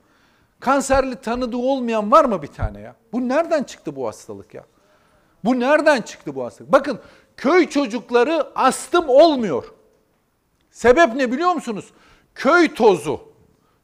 [0.60, 2.96] Kanserli tanıdığı olmayan var mı bir tane ya?
[3.14, 4.64] Bu nereden çıktı bu hastalık ya?
[5.44, 6.72] Bu nereden çıktı bu hastalık?
[6.72, 7.00] Bakın
[7.38, 9.74] köy çocukları astım olmuyor.
[10.72, 11.86] Sebep ne biliyor musunuz?
[12.36, 13.36] Köy tozu.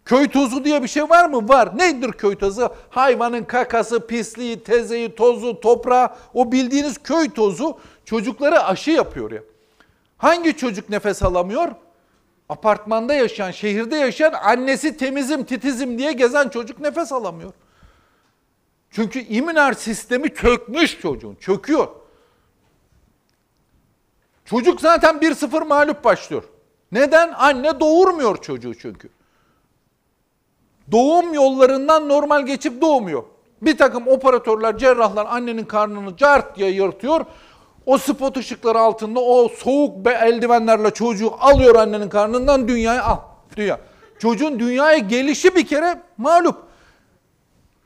[0.06, 1.50] Köy tozu diye bir şey var mı?
[1.50, 1.78] Var.
[1.78, 2.69] Nedir köy tozu?
[2.89, 6.10] Hayvanın kakası, pisliği, tezeyi, tozu, toprağı.
[6.34, 9.44] O bildiğiniz köy tozu çocukları aşı yapıyor ya.
[10.18, 11.72] Hangi çocuk nefes alamıyor?
[12.50, 17.54] Apartmanda yaşayan, şehirde yaşayan annesi temizim, titizim diye gezen çocuk nefes alamıyor.
[18.92, 21.88] Çünkü immüner sistemi çökmüş çocuğun, çöküyor.
[24.46, 26.44] Çocuk zaten 1-0 mağlup başlıyor.
[26.92, 27.34] Neden?
[27.38, 29.10] Anne doğurmuyor çocuğu çünkü
[30.92, 33.24] doğum yollarından normal geçip doğmuyor.
[33.62, 37.26] Bir takım operatörler, cerrahlar annenin karnını cart diye yırtıyor.
[37.86, 43.17] O spot ışıkları altında o soğuk eldivenlerle çocuğu alıyor annenin karnından dünyaya al.
[43.58, 43.80] Dünya.
[44.20, 46.58] Çocuğun dünyaya gelişi bir kere mağlup.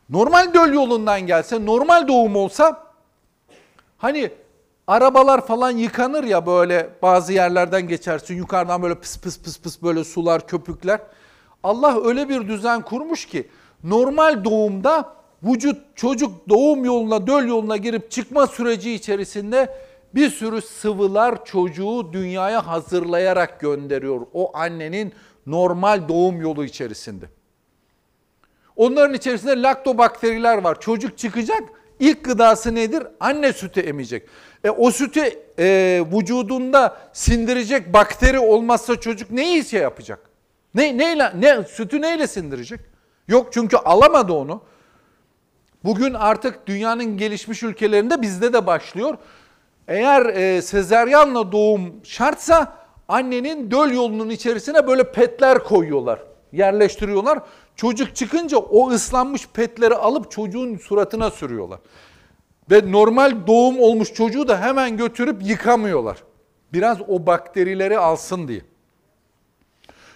[0.10, 2.84] Normal döl yolundan gelse, normal doğum olsa
[3.98, 4.32] hani
[4.88, 10.04] arabalar falan yıkanır ya böyle bazı yerlerden geçersin yukarıdan böyle pıs pıs pıs pıs böyle
[10.04, 11.00] sular, köpükler.
[11.64, 13.50] Allah öyle bir düzen kurmuş ki
[13.84, 19.76] normal doğumda vücut çocuk doğum yoluna, döl yoluna girip çıkma süreci içerisinde
[20.16, 24.22] bir sürü sıvılar çocuğu dünyaya hazırlayarak gönderiyor.
[24.34, 25.14] O annenin
[25.46, 27.26] normal doğum yolu içerisinde.
[28.76, 30.82] Onların içerisinde laktobakteriler var.
[30.82, 31.64] Çocuk çıkacak.
[32.00, 33.04] İlk gıdası nedir?
[33.20, 34.28] Anne sütü emecek.
[34.64, 35.22] E, o sütü
[35.60, 40.20] e, vücudunda sindirecek bakteri olmazsa çocuk ne işe yapacak?
[40.76, 42.80] Ne neyle ne sütü neyle sindirecek?
[43.28, 44.62] Yok çünkü alamadı onu.
[45.86, 49.18] Bugün artık dünyanın gelişmiş ülkelerinde bizde de başlıyor.
[49.88, 56.20] Eğer e, sezeryanla doğum şartsa annenin döl yolunun içerisine böyle petler koyuyorlar,
[56.52, 57.40] yerleştiriyorlar.
[57.76, 61.80] Çocuk çıkınca o ıslanmış petleri alıp çocuğun suratına sürüyorlar.
[62.72, 66.18] Ve normal doğum olmuş çocuğu da hemen götürüp yıkamıyorlar.
[66.74, 68.62] Biraz o bakterileri alsın diye.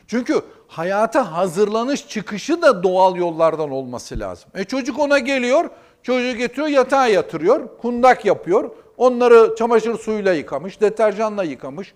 [0.08, 4.50] Çünkü hayata hazırlanış çıkışı da doğal yollardan olması lazım.
[4.56, 5.70] E çocuk ona geliyor,
[6.04, 8.72] çocuğu getiriyor yatağa yatırıyor, kundak yapıyor.
[8.98, 11.94] Onları çamaşır suyuyla yıkamış, deterjanla yıkamış.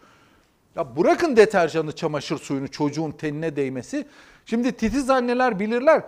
[0.76, 4.06] Ya bırakın deterjanı, çamaşır suyunu çocuğun tenine değmesi.
[4.46, 6.04] Şimdi titiz anneler bilirler.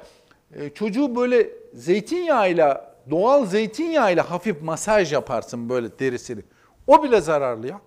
[0.55, 6.41] E, çocuğu böyle zeytinyağıyla, doğal zeytinyağıyla hafif masaj yaparsın böyle derisini.
[6.87, 7.81] O bile zararlı ya.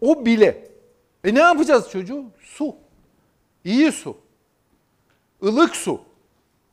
[0.00, 0.68] O bile.
[1.24, 2.24] E ne yapacağız çocuğu?
[2.40, 2.83] Su.
[3.64, 4.16] İyi su.
[5.42, 6.00] ılık su.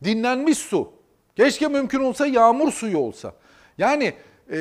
[0.03, 0.91] Dinlenmiş su.
[1.35, 3.33] Keşke mümkün olsa yağmur suyu olsa.
[3.77, 4.13] Yani
[4.51, 4.59] e,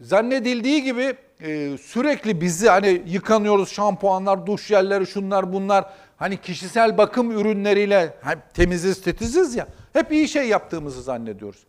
[0.00, 5.84] zannedildiği gibi e, sürekli bizi hani yıkanıyoruz şampuanlar, duş jelleri, şunlar bunlar
[6.16, 9.66] hani kişisel bakım ürünleriyle hep temiziz, titiziz ya.
[9.92, 11.64] Hep iyi şey yaptığımızı zannediyoruz.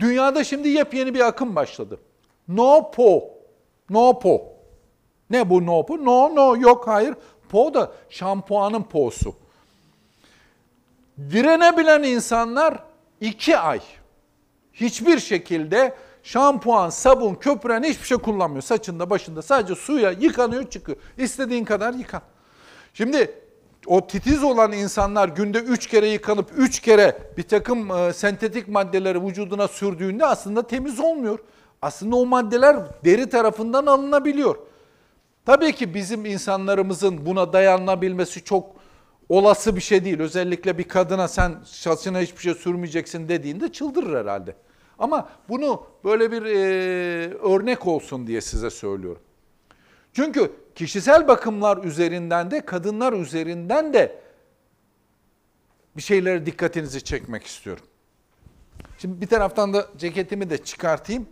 [0.00, 2.00] Dünyada şimdi yepyeni bir akım başladı.
[2.48, 3.24] No po.
[3.90, 4.42] No po.
[5.30, 6.04] Ne bu no po?
[6.04, 7.14] No no yok hayır.
[7.52, 9.34] Po da şampuanın po'su.
[11.18, 12.78] Direnebilen insanlar
[13.20, 13.80] iki ay
[14.72, 18.62] hiçbir şekilde şampuan, sabun, köpüren hiçbir şey kullanmıyor.
[18.62, 20.98] Saçında, başında sadece suya yıkanıyor, çıkıyor.
[21.18, 22.22] İstediğin kadar yıkan.
[22.94, 23.34] Şimdi
[23.86, 29.24] o titiz olan insanlar günde üç kere yıkanıp üç kere bir takım e, sentetik maddeleri
[29.26, 31.38] vücuduna sürdüğünde aslında temiz olmuyor.
[31.82, 34.71] Aslında o maddeler deri tarafından alınabiliyor.
[35.46, 38.76] Tabii ki bizim insanlarımızın buna dayanabilmesi çok
[39.28, 40.20] olası bir şey değil.
[40.20, 44.56] Özellikle bir kadına sen saçına hiçbir şey sürmeyeceksin dediğinde çıldırır herhalde.
[44.98, 46.54] Ama bunu böyle bir e,
[47.34, 49.22] örnek olsun diye size söylüyorum.
[50.12, 54.22] Çünkü kişisel bakımlar üzerinden de kadınlar üzerinden de
[55.96, 57.84] bir şeylere dikkatinizi çekmek istiyorum.
[58.98, 61.26] Şimdi bir taraftan da ceketimi de çıkartayım.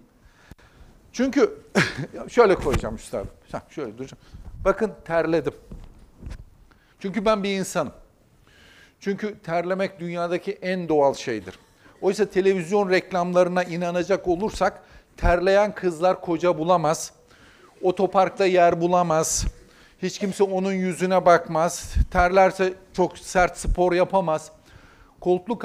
[1.12, 1.59] Çünkü
[2.29, 3.29] şöyle koyacağım üstadım.
[3.70, 4.23] Şöyle duracağım.
[4.64, 5.55] Bakın terledim.
[7.01, 7.92] Çünkü ben bir insanım.
[9.01, 11.59] Çünkü terlemek dünyadaki en doğal şeydir.
[12.01, 14.83] Oysa televizyon reklamlarına inanacak olursak
[15.16, 17.12] terleyen kızlar koca bulamaz.
[17.83, 19.46] Otoparkta yer bulamaz.
[20.03, 21.94] Hiç kimse onun yüzüne bakmaz.
[22.11, 24.53] Terlerse çok sert spor yapamaz.
[25.20, 25.64] Koltuk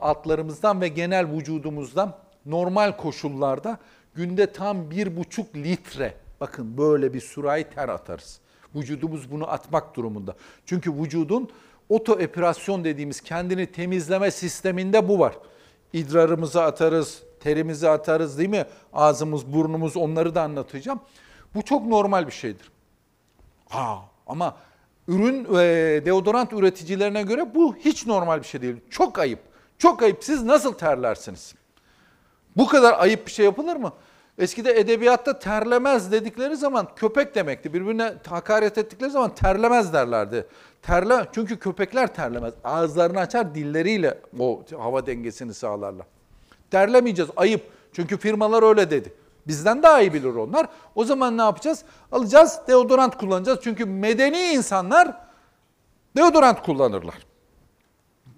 [0.00, 3.78] altlarımızdan ve genel vücudumuzdan normal koşullarda
[4.14, 8.40] günde tam bir buçuk litre bakın böyle bir sürahi ter atarız.
[8.74, 10.36] Vücudumuz bunu atmak durumunda.
[10.66, 11.50] Çünkü vücudun
[11.88, 15.34] otoepirasyon dediğimiz kendini temizleme sisteminde bu var.
[15.92, 18.66] İdrarımızı atarız, terimizi atarız değil mi?
[18.92, 21.00] Ağzımız, burnumuz onları da anlatacağım.
[21.54, 22.70] Bu çok normal bir şeydir.
[23.68, 24.56] Ha, ama
[25.08, 25.58] ürün e,
[26.04, 28.76] deodorant üreticilerine göre bu hiç normal bir şey değil.
[28.90, 29.40] Çok ayıp.
[29.78, 30.24] Çok ayıp.
[30.24, 31.54] Siz nasıl terlersiniz?
[32.56, 33.92] Bu kadar ayıp bir şey yapılır mı?
[34.38, 37.74] Eskide edebiyatta terlemez dedikleri zaman köpek demekti.
[37.74, 40.46] Birbirine hakaret ettikleri zaman terlemez derlerdi.
[40.82, 42.54] Terle çünkü köpekler terlemez.
[42.64, 46.06] Ağızlarını açar dilleriyle o hava dengesini sağlarlar.
[46.70, 47.62] Terlemeyeceğiz ayıp.
[47.92, 49.12] Çünkü firmalar öyle dedi.
[49.46, 50.66] Bizden daha iyi bilir onlar.
[50.94, 51.82] O zaman ne yapacağız?
[52.12, 53.58] Alacağız deodorant kullanacağız.
[53.62, 55.16] Çünkü medeni insanlar
[56.16, 57.31] deodorant kullanırlar.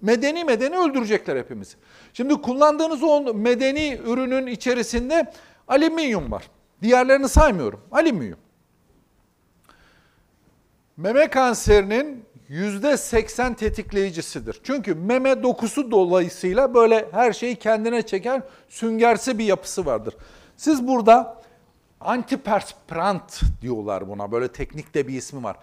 [0.01, 1.75] Medeni medeni öldürecekler hepimizi.
[2.13, 5.31] Şimdi kullandığınız o medeni ürünün içerisinde
[5.67, 6.49] alüminyum var.
[6.81, 7.81] Diğerlerini saymıyorum.
[7.91, 8.39] Alüminyum.
[10.97, 14.59] Meme kanserinin %80 tetikleyicisidir.
[14.63, 20.15] Çünkü meme dokusu dolayısıyla böyle her şeyi kendine çeken süngersi bir yapısı vardır.
[20.57, 21.41] Siz burada
[21.99, 24.31] antiperspirant diyorlar buna.
[24.31, 25.57] Böyle teknikte bir ismi var.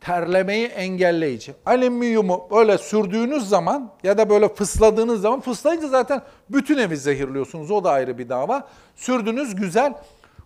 [0.00, 1.54] Terlemeyi engelleyici.
[1.66, 7.70] Alüminyumu böyle sürdüğünüz zaman ya da böyle fısladığınız zaman fıslayınca zaten bütün evi zehirliyorsunuz.
[7.70, 8.68] O da ayrı bir dava.
[8.96, 9.94] Sürdünüz güzel.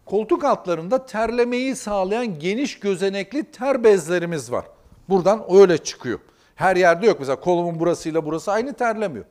[0.06, 4.64] Koltuk altlarında terlemeyi sağlayan geniş gözenekli ter bezlerimiz var.
[5.08, 6.18] Buradan öyle çıkıyor.
[6.54, 7.16] Her yerde yok.
[7.20, 9.24] Mesela kolumun burasıyla burası aynı terlemiyor.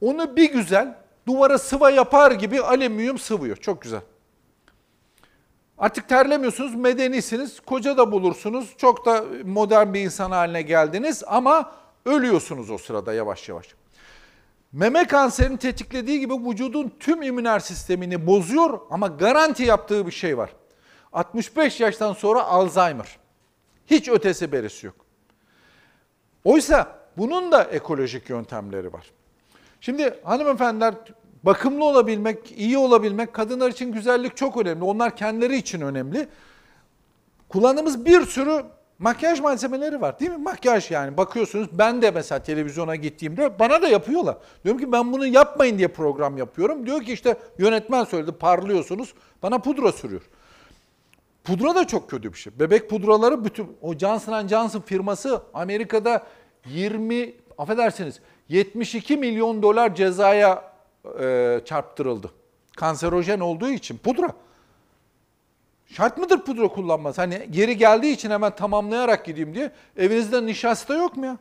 [0.00, 0.94] Onu bir güzel
[1.26, 3.56] duvara sıva yapar gibi alüminyum sıvıyor.
[3.56, 4.00] Çok güzel.
[5.78, 8.74] Artık terlemiyorsunuz, medenisiniz, koca da bulursunuz.
[8.76, 11.72] Çok da modern bir insan haline geldiniz ama
[12.04, 13.66] ölüyorsunuz o sırada yavaş yavaş.
[14.72, 20.50] Meme kanserini tetiklediği gibi vücudun tüm immüner sistemini bozuyor ama garanti yaptığı bir şey var.
[21.12, 23.18] 65 yaştan sonra Alzheimer.
[23.86, 24.96] Hiç ötesi berisi yok.
[26.44, 29.10] Oysa bunun da ekolojik yöntemleri var.
[29.80, 30.94] Şimdi hanımefendiler
[31.44, 34.84] bakımlı olabilmek, iyi olabilmek kadınlar için güzellik çok önemli.
[34.84, 36.28] Onlar kendileri için önemli.
[37.48, 38.64] Kullandığımız bir sürü
[38.98, 40.36] makyaj malzemeleri var değil mi?
[40.36, 44.36] Makyaj yani bakıyorsunuz ben de mesela televizyona gittiğimde bana da yapıyorlar.
[44.64, 46.86] Diyorum ki ben bunu yapmayın diye program yapıyorum.
[46.86, 50.22] Diyor ki işte yönetmen söyledi parlıyorsunuz bana pudra sürüyor.
[51.44, 52.52] Pudra da çok kötü bir şey.
[52.58, 56.26] Bebek pudraları bütün o Johnson Johnson firması Amerika'da
[56.66, 60.73] 20 affedersiniz 72 milyon dolar cezaya
[61.20, 62.30] e, çarptırıldı.
[62.76, 64.28] Kanserojen olduğu için pudra.
[65.86, 67.20] Şart mıdır pudra kullanması?
[67.20, 69.72] Hani geri geldiği için hemen tamamlayarak gideyim diye.
[69.96, 71.38] Evinizde nişasta yok mu ya?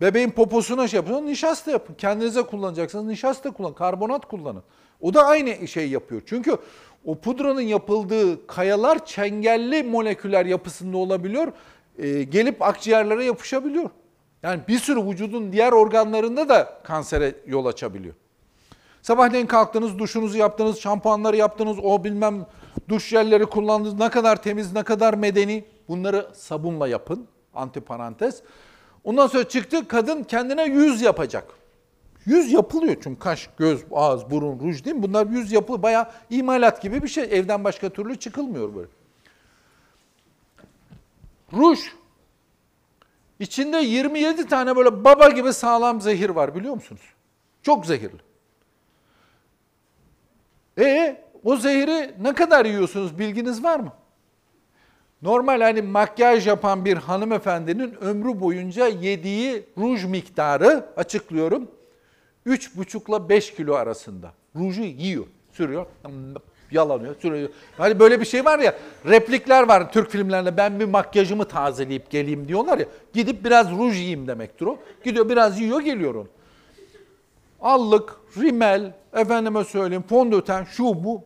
[0.00, 1.94] Bebeğin poposuna şey yapın, nişasta yapın.
[1.94, 4.62] Kendinize kullanacaksınız, nişasta kullanın, karbonat kullanın.
[5.00, 6.22] O da aynı şey yapıyor.
[6.26, 6.56] Çünkü
[7.04, 11.52] o pudranın yapıldığı kayalar çengelli moleküler yapısında olabiliyor.
[11.98, 13.90] E, gelip akciğerlere yapışabiliyor.
[14.42, 18.14] Yani bir sürü vücudun diğer organlarında da kansere yol açabiliyor.
[19.02, 22.46] Sabahleyin kalktınız, duşunuzu yaptınız, şampuanları yaptınız, o bilmem
[22.88, 23.94] duş jelleri kullandınız.
[23.94, 25.64] Ne kadar temiz, ne kadar medeni.
[25.88, 27.26] Bunları sabunla yapın.
[27.54, 28.42] Antiparantez.
[29.04, 31.44] Ondan sonra çıktı kadın kendine yüz yapacak.
[32.26, 35.02] Yüz yapılıyor çünkü kaş, göz, ağız, burun, ruj değil mi?
[35.02, 37.24] Bunlar yüz yapılı bayağı imalat gibi bir şey.
[37.24, 38.88] Evden başka türlü çıkılmıyor böyle.
[41.52, 41.78] Ruj.
[43.38, 47.00] İçinde 27 tane böyle baba gibi sağlam zehir var biliyor musunuz?
[47.62, 48.29] Çok zehirli.
[50.80, 53.92] E o zehri ne kadar yiyorsunuz bilginiz var mı?
[55.22, 61.68] Normal hani makyaj yapan bir hanımefendinin ömrü boyunca yediği ruj miktarı açıklıyorum.
[62.46, 64.32] 3,5 ile 5 kilo arasında.
[64.56, 65.86] Ruju yiyor, sürüyor,
[66.70, 67.48] yalanıyor, sürüyor.
[67.78, 68.74] Hani böyle bir şey var ya,
[69.06, 72.86] replikler var Türk filmlerinde ben bir makyajımı tazeleyip geleyim diyorlar ya.
[73.12, 74.78] Gidip biraz ruj yiyeyim demektir o.
[75.04, 76.28] Gidiyor biraz yiyor geliyor onu.
[77.60, 81.24] Allık, rimel, efendime söyleyeyim fondöten, şu bu.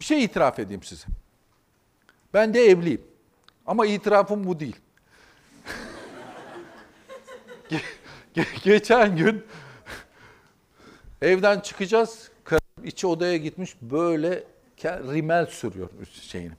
[0.00, 1.06] Bir şey itiraf edeyim size.
[2.34, 3.02] Ben de evliyim.
[3.66, 4.76] Ama itirafım bu değil.
[8.64, 9.44] Geçen gün
[11.22, 12.30] evden çıkacağız.
[12.44, 14.44] Karım içi odaya gitmiş böyle
[14.84, 16.54] rimel sürüyor şeyini.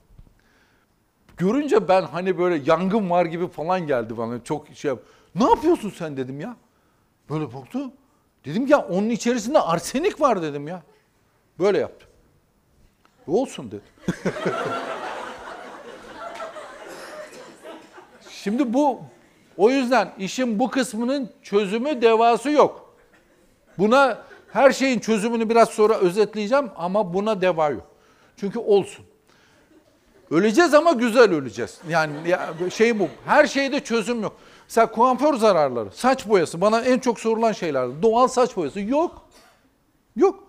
[1.36, 4.44] Görünce ben hani böyle yangın var gibi falan geldi bana.
[4.44, 4.92] Çok şey
[5.34, 6.56] Ne yapıyorsun sen dedim ya.
[7.30, 7.90] Böyle baktı.
[8.46, 10.82] Dedim ya onun içerisinde arsenik var dedim ya.
[11.58, 12.06] Böyle yaptı.
[13.26, 13.82] Olsun dedi.
[18.30, 19.00] Şimdi bu
[19.56, 22.96] o yüzden işin bu kısmının çözümü devası yok.
[23.78, 24.18] Buna
[24.52, 27.86] her şeyin çözümünü biraz sonra özetleyeceğim ama buna deva yok.
[28.36, 29.04] Çünkü olsun.
[30.30, 31.78] Öleceğiz ama güzel öleceğiz.
[31.88, 32.12] Yani
[32.70, 33.08] şey bu.
[33.26, 34.36] Her şeyde çözüm yok.
[34.68, 38.02] Mesela kuaför zararları, saç boyası bana en çok sorulan şeyler.
[38.02, 39.28] Doğal saç boyası yok.
[40.16, 40.44] Yok.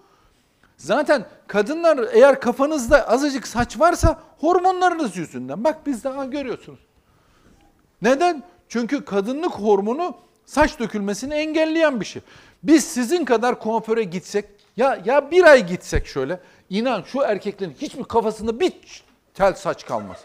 [0.77, 5.63] Zaten kadınlar eğer kafanızda azıcık saç varsa hormonlarınız yüzünden.
[5.63, 6.80] Bak biz daha görüyorsunuz.
[8.01, 8.43] Neden?
[8.69, 12.21] Çünkü kadınlık hormonu saç dökülmesini engelleyen bir şey.
[12.63, 14.45] Biz sizin kadar kuaföre gitsek,
[14.77, 19.03] ya ya bir ay gitsek şöyle, inan şu erkeklerin hiçbir kafasında bir
[19.34, 20.17] tel saç kalmaz.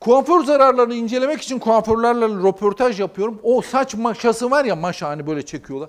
[0.00, 3.40] Kuaför zararlarını incelemek için kuaförlerle röportaj yapıyorum.
[3.42, 5.88] O saç maşası var ya maşa hani böyle çekiyorlar.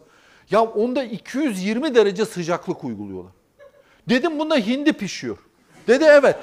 [0.52, 3.32] Ya onda 220 derece sıcaklık uyguluyorlar.
[4.10, 5.38] Dedim bunda hindi pişiyor.
[5.88, 6.36] Dedi evet.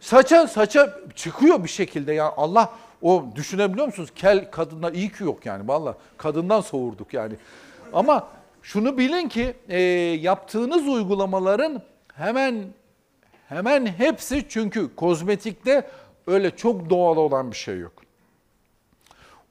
[0.00, 4.10] Saça saça çıkıyor bir şekilde ya Allah o düşünebiliyor musunuz?
[4.14, 5.94] Kel kadınlar iyi ki yok yani valla.
[6.16, 7.34] Kadından soğurduk yani.
[7.92, 8.26] Ama
[8.62, 9.80] şunu bilin ki e,
[10.20, 11.82] yaptığınız uygulamaların
[12.14, 12.64] hemen
[13.48, 15.90] hemen hepsi çünkü kozmetikte
[16.26, 17.92] öyle çok doğal olan bir şey yok.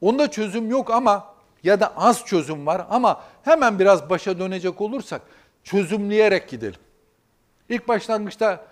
[0.02, 5.22] Onda çözüm yok ama ya da az çözüm var ama hemen biraz başa dönecek olursak
[5.64, 6.80] çözümleyerek gidelim.
[7.70, 8.66] İlk başlangıçta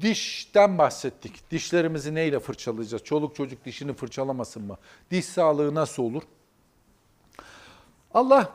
[0.00, 1.50] dişten bahsettik.
[1.50, 3.04] Dişlerimizi neyle fırçalayacağız?
[3.04, 4.76] Çoluk çocuk dişini fırçalamasın mı?
[5.10, 6.22] Diş sağlığı nasıl olur?
[8.14, 8.52] Allah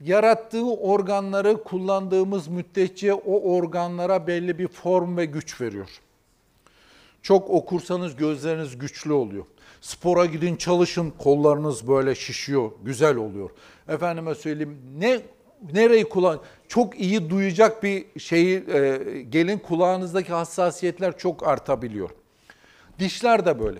[0.00, 6.00] yarattığı organları kullandığımız müddetçe o organlara belli bir form ve güç veriyor.
[7.26, 9.44] Çok okursanız gözleriniz güçlü oluyor.
[9.80, 13.50] Spora gidin çalışın kollarınız böyle şişiyor, güzel oluyor.
[13.88, 15.20] Efendime söyleyeyim ne
[15.72, 22.10] nereyi kullan çok iyi duyacak bir şeyi e, gelin kulağınızdaki hassasiyetler çok artabiliyor.
[22.98, 23.78] Dişler de böyle.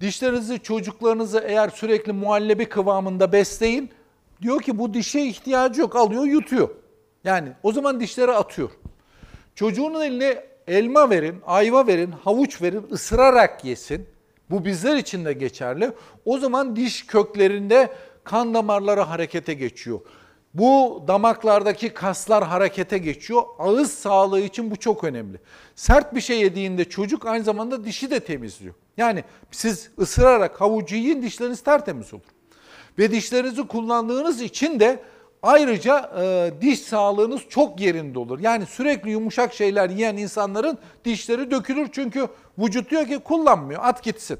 [0.00, 3.90] Dişlerinizi, çocuklarınızı eğer sürekli muhallebi kıvamında besleyin.
[4.42, 5.96] Diyor ki bu dişe ihtiyacı yok.
[5.96, 6.68] Alıyor, yutuyor.
[7.24, 8.70] Yani o zaman dişleri atıyor.
[9.54, 14.06] Çocuğunun eline elma verin, ayva verin, havuç verin, ısırarak yesin.
[14.50, 15.92] Bu bizler için de geçerli.
[16.24, 17.92] O zaman diş köklerinde
[18.24, 20.00] kan damarları harekete geçiyor.
[20.54, 23.42] Bu damaklardaki kaslar harekete geçiyor.
[23.58, 25.38] Ağız sağlığı için bu çok önemli.
[25.74, 28.74] Sert bir şey yediğinde çocuk aynı zamanda dişi de temizliyor.
[28.96, 32.22] Yani siz ısırarak havucu yiyin dişleriniz tertemiz olur.
[32.98, 35.02] Ve dişlerinizi kullandığınız için de
[35.42, 38.40] ayrıca e, diş sağlığınız çok yerinde olur.
[38.40, 42.28] Yani sürekli yumuşak şeyler yiyen insanların dişleri dökülür çünkü
[42.58, 44.38] vücut diyor ki kullanmıyor at gitsin.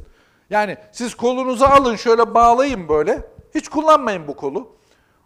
[0.50, 3.22] Yani siz kolunuzu alın şöyle bağlayın böyle
[3.54, 4.78] hiç kullanmayın bu kolu.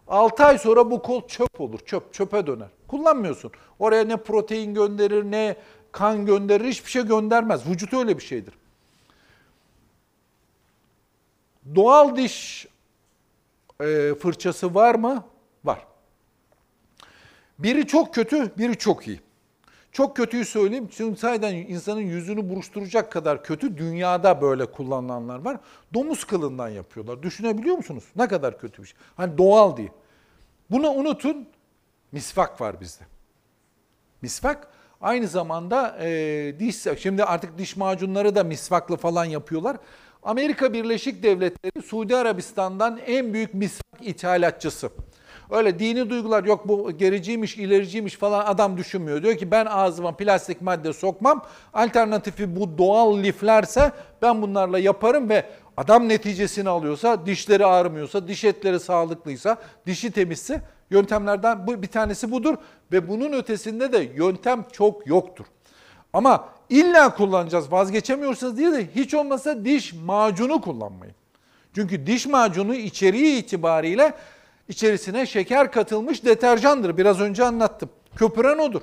[0.07, 2.67] 6 ay sonra bu kol çöp olur, çöp, çöpe döner.
[2.87, 3.51] Kullanmıyorsun.
[3.79, 5.55] Oraya ne protein gönderir, ne
[5.91, 7.69] kan gönderir, hiçbir şey göndermez.
[7.69, 8.53] Vücut öyle bir şeydir.
[11.75, 12.67] Doğal diş
[13.81, 15.23] e, fırçası var mı?
[17.63, 19.19] Biri çok kötü, biri çok iyi.
[19.91, 20.89] Çok kötüyü söyleyeyim.
[20.91, 25.57] Çünkü sayeden insanın yüzünü buruşturacak kadar kötü dünyada böyle kullanılanlar var.
[25.93, 27.23] Domuz kılından yapıyorlar.
[27.23, 28.03] Düşünebiliyor musunuz?
[28.15, 28.97] Ne kadar kötü bir şey.
[29.15, 29.91] Hani doğal diye.
[30.71, 31.47] Bunu unutun.
[32.11, 33.03] Misvak var bizde.
[34.21, 34.67] Misvak
[35.01, 39.77] aynı zamanda e, diş, şimdi artık diş macunları da misvaklı falan yapıyorlar.
[40.23, 44.89] Amerika Birleşik Devletleri Suudi Arabistan'dan en büyük misvak ithalatçısı.
[45.53, 49.23] Öyle dini duygular yok bu gericiymiş, ilericiymiş falan adam düşünmüyor.
[49.23, 51.45] Diyor ki ben ağzıma plastik madde sokmam.
[51.73, 53.91] Alternatifi bu doğal liflerse
[54.21, 55.45] ben bunlarla yaparım ve
[55.77, 62.55] adam neticesini alıyorsa, dişleri ağrımıyorsa, diş etleri sağlıklıysa, dişi temizse yöntemlerden bu bir tanesi budur
[62.91, 65.45] ve bunun ötesinde de yöntem çok yoktur.
[66.13, 71.15] Ama illa kullanacağız vazgeçemiyorsanız diye de hiç olmasa diş macunu kullanmayın.
[71.75, 74.13] Çünkü diş macunu içeriği itibariyle
[74.69, 76.97] içerisine şeker katılmış deterjandır.
[76.97, 77.89] Biraz önce anlattım.
[78.15, 78.81] Köpüren odur.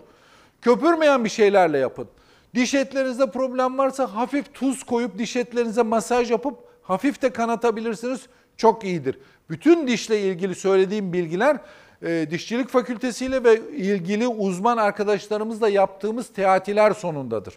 [0.62, 2.09] Köpürmeyen bir şeylerle yapın.
[2.55, 8.20] Diş etlerinizde problem varsa hafif tuz koyup diş etlerinize masaj yapıp hafif de kanatabilirsiniz.
[8.57, 9.18] Çok iyidir.
[9.51, 11.57] Bütün dişle ilgili söylediğim bilgiler
[12.03, 17.55] e, dişçilik fakültesiyle ve ilgili uzman arkadaşlarımızla yaptığımız teatiler sonundadır.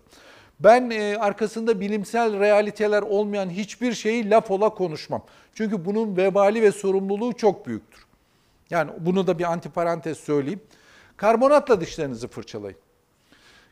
[0.59, 5.23] Ben e, arkasında bilimsel realiteler olmayan hiçbir şeyi laf ola konuşmam.
[5.53, 8.02] Çünkü bunun vebali ve sorumluluğu çok büyüktür.
[8.69, 10.61] Yani bunu da bir antiparantez söyleyeyim.
[11.17, 12.77] Karbonatla dişlerinizi fırçalayın.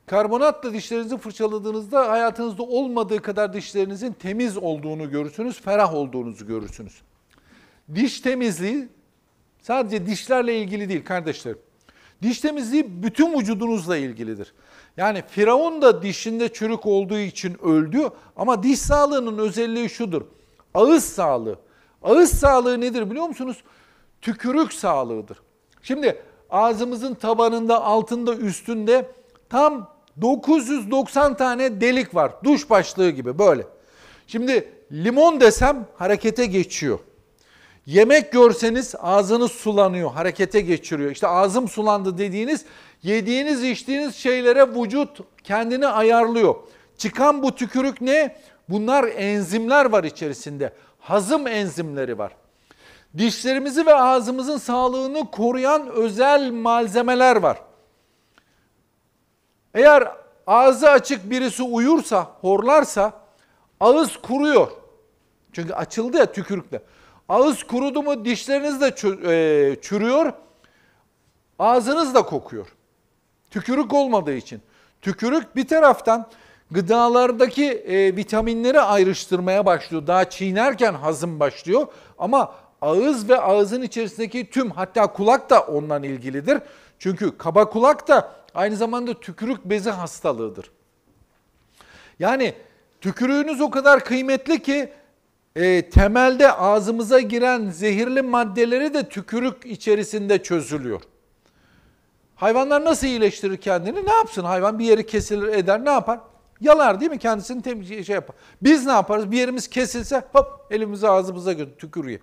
[0.05, 7.01] Karbonatla dişlerinizi fırçaladığınızda hayatınızda olmadığı kadar dişlerinizin temiz olduğunu görürsünüz, ferah olduğunuzu görürsünüz.
[7.95, 8.87] Diş temizliği
[9.61, 11.59] sadece dişlerle ilgili değil kardeşlerim.
[12.21, 14.53] Diş temizliği bütün vücudunuzla ilgilidir.
[14.97, 20.21] Yani Firavun da dişinde çürük olduğu için öldü ama diş sağlığının özelliği şudur.
[20.73, 21.59] Ağız sağlığı.
[22.03, 23.63] Ağız sağlığı nedir biliyor musunuz?
[24.22, 25.38] Tükürük sağlığıdır.
[25.82, 29.11] Şimdi ağzımızın tabanında, altında, üstünde
[29.49, 29.89] tam
[30.22, 32.32] 990 tane delik var.
[32.43, 33.63] Duş başlığı gibi böyle.
[34.28, 36.99] Şimdi limon desem harekete geçiyor.
[37.86, 41.11] Yemek görseniz ağzınız sulanıyor, harekete geçiriyor.
[41.11, 42.65] İşte ağzım sulandı dediğiniz
[43.03, 46.55] yediğiniz içtiğiniz şeylere vücut kendini ayarlıyor.
[46.97, 48.36] Çıkan bu tükürük ne?
[48.69, 50.74] Bunlar enzimler var içerisinde.
[50.99, 52.32] Hazım enzimleri var.
[53.18, 57.62] Dişlerimizi ve ağzımızın sağlığını koruyan özel malzemeler var.
[59.74, 60.12] Eğer
[60.47, 63.14] ağzı açık birisi uyursa, horlarsa
[63.80, 64.72] ağız kuruyor.
[65.53, 66.82] Çünkü açıldı ya tükürükle.
[67.30, 70.34] Ağız kurudu mu dişleriniz de e, çürüyor,
[71.59, 72.68] ağzınız da kokuyor.
[73.49, 74.62] Tükürük olmadığı için.
[75.01, 76.28] Tükürük bir taraftan
[76.72, 80.07] gıdalardaki e, vitaminleri ayrıştırmaya başlıyor.
[80.07, 81.88] Daha çiğnerken hazım başlıyor
[82.18, 86.57] ama ağız ve ağızın içerisindeki tüm hatta kulak da ondan ilgilidir.
[86.99, 90.71] Çünkü kaba kulak da aynı zamanda tükürük bezi hastalığıdır.
[92.19, 92.53] Yani
[93.01, 94.93] tükürüğünüz o kadar kıymetli ki
[95.55, 101.01] e, temelde ağzımıza giren zehirli maddeleri de tükürük içerisinde çözülüyor.
[102.36, 104.05] Hayvanlar nasıl iyileştirir kendini?
[104.05, 104.79] Ne yapsın hayvan?
[104.79, 106.19] Bir yeri kesilir eder ne yapar?
[106.61, 107.19] Yalar değil mi?
[107.19, 108.36] Kendisini temiz şey yapar.
[108.61, 109.32] Biz ne yaparız?
[109.32, 112.19] Bir yerimiz kesilse hop elimizi ağzımıza götür tükürüğü.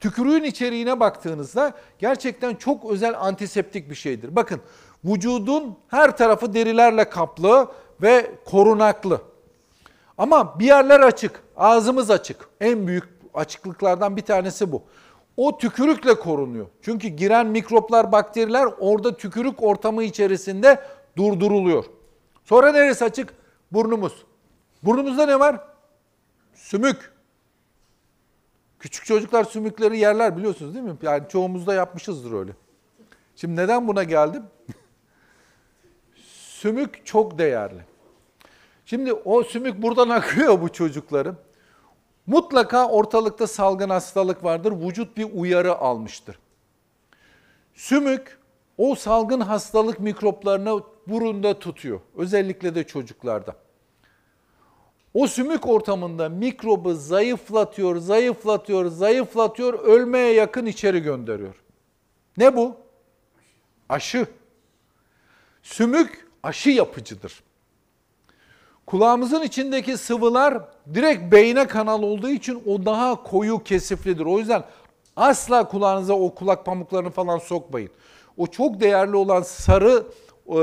[0.00, 4.36] Tükürüğün içeriğine baktığınızda gerçekten çok özel antiseptik bir şeydir.
[4.36, 4.60] Bakın
[5.04, 7.68] vücudun her tarafı derilerle kaplı
[8.02, 9.20] ve korunaklı.
[10.18, 12.48] Ama bir yerler açık, ağzımız açık.
[12.60, 14.82] En büyük açıklıklardan bir tanesi bu.
[15.36, 16.66] O tükürükle korunuyor.
[16.82, 20.80] Çünkü giren mikroplar, bakteriler orada tükürük ortamı içerisinde
[21.16, 21.84] durduruluyor.
[22.44, 23.34] Sonra neresi açık?
[23.72, 24.24] Burnumuz.
[24.82, 25.60] Burnumuzda ne var?
[26.54, 27.15] Sümük.
[28.86, 30.96] Küçük çocuklar sümükleri yerler biliyorsunuz değil mi?
[31.02, 32.52] Yani çoğumuz da yapmışızdır öyle.
[33.36, 34.42] Şimdi neden buna geldim?
[36.60, 37.80] sümük çok değerli.
[38.84, 41.36] Şimdi o sümük buradan akıyor bu çocukların.
[42.26, 44.72] Mutlaka ortalıkta salgın hastalık vardır.
[44.72, 46.38] Vücut bir uyarı almıştır.
[47.74, 48.38] Sümük
[48.78, 52.00] o salgın hastalık mikroplarını burunda tutuyor.
[52.16, 53.56] Özellikle de çocuklarda.
[55.16, 61.54] O sümük ortamında mikrobu zayıflatıyor, zayıflatıyor, zayıflatıyor, ölmeye yakın içeri gönderiyor.
[62.36, 62.76] Ne bu?
[63.88, 64.26] Aşı.
[65.62, 67.42] Sümük aşı yapıcıdır.
[68.86, 70.62] Kulağımızın içindeki sıvılar
[70.94, 74.26] direkt beyne kanal olduğu için o daha koyu kesiflidir.
[74.26, 74.64] O yüzden
[75.16, 77.90] asla kulağınıza o kulak pamuklarını falan sokmayın.
[78.36, 80.06] O çok değerli olan sarı
[80.48, 80.60] e,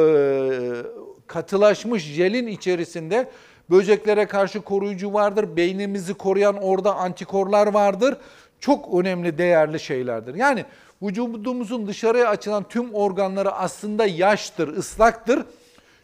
[1.28, 3.30] katılaşmış jelin içerisinde
[3.70, 5.56] böceklere karşı koruyucu vardır.
[5.56, 8.18] Beynimizi koruyan orada antikorlar vardır.
[8.60, 10.36] Çok önemli değerli şeylerdir.
[10.36, 10.66] Yani
[11.02, 15.46] vücudumuzun dışarıya açılan tüm organları aslında yaştır, ıslaktır.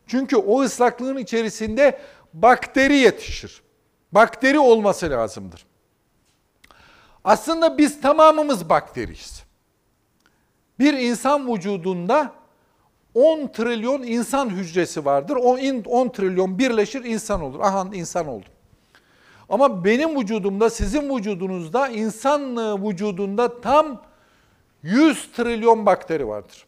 [0.08, 2.00] Çünkü o ıslaklığın içerisinde
[2.34, 3.62] bakteri yetişir.
[4.12, 5.66] Bakteri olması lazımdır.
[7.24, 9.44] Aslında biz tamamımız bakteriyiz.
[10.80, 12.39] Bir insan vücudunda
[13.14, 15.36] 10 trilyon insan hücresi vardır.
[15.36, 17.60] O 10 trilyon birleşir insan olur.
[17.60, 18.52] Aha insan oldum.
[19.50, 22.58] Ama benim vücudumda, sizin vücudunuzda, insan
[22.88, 24.02] vücudunda tam
[24.84, 26.66] 100 trilyon bakteri vardır.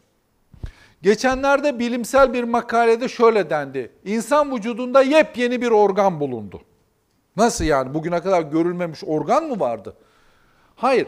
[1.02, 3.92] Geçenlerde bilimsel bir makalede şöyle dendi.
[4.04, 6.62] İnsan vücudunda yepyeni bir organ bulundu.
[7.36, 7.94] Nasıl yani?
[7.94, 9.96] Bugüne kadar görülmemiş organ mı vardı?
[10.76, 11.06] Hayır.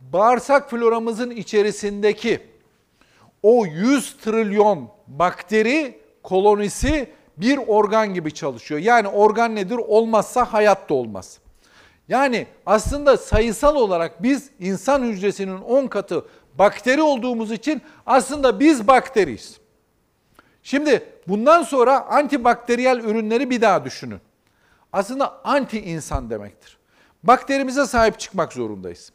[0.00, 2.40] Bağırsak floramızın içerisindeki
[3.46, 8.80] o 100 trilyon bakteri kolonisi bir organ gibi çalışıyor.
[8.80, 9.76] Yani organ nedir?
[9.76, 11.38] Olmazsa hayat da olmaz.
[12.08, 19.60] Yani aslında sayısal olarak biz insan hücresinin 10 katı bakteri olduğumuz için aslında biz bakteriyiz.
[20.62, 24.20] Şimdi bundan sonra antibakteriyel ürünleri bir daha düşünün.
[24.92, 26.78] Aslında anti insan demektir.
[27.22, 29.12] Bakterimize sahip çıkmak zorundayız.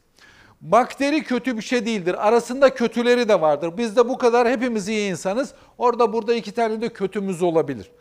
[0.62, 2.28] Bakteri kötü bir şey değildir.
[2.28, 3.78] Arasında kötüleri de vardır.
[3.78, 5.54] Biz de bu kadar hepimiz iyi insanız.
[5.78, 7.92] Orada burada iki tane de kötümüz olabilir.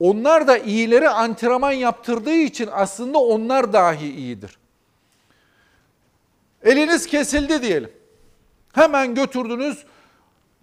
[0.00, 4.58] Onlar da iyileri antrenman yaptırdığı için aslında onlar dahi iyidir.
[6.62, 7.90] Eliniz kesildi diyelim.
[8.72, 9.84] Hemen götürdünüz,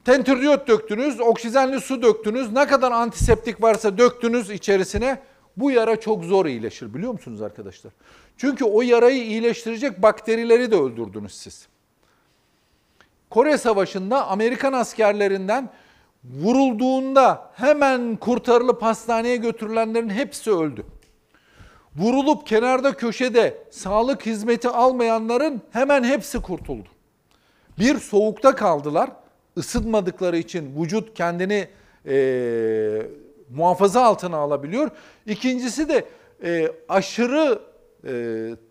[0.05, 5.21] tentürdiyot döktünüz, oksijenli su döktünüz, ne kadar antiseptik varsa döktünüz içerisine.
[5.57, 7.93] Bu yara çok zor iyileşir biliyor musunuz arkadaşlar?
[8.37, 11.67] Çünkü o yarayı iyileştirecek bakterileri de öldürdünüz siz.
[13.29, 15.69] Kore Savaşı'nda Amerikan askerlerinden
[16.23, 20.85] vurulduğunda hemen kurtarılıp hastaneye götürülenlerin hepsi öldü.
[21.95, 26.89] Vurulup kenarda köşede sağlık hizmeti almayanların hemen hepsi kurtuldu.
[27.79, 29.09] Bir soğukta kaldılar,
[29.57, 31.67] ısınmadıkları için vücut kendini
[32.05, 32.15] e,
[33.49, 34.91] muhafaza altına alabiliyor.
[35.25, 36.05] İkincisi de
[36.43, 37.59] e, aşırı
[38.03, 38.11] e,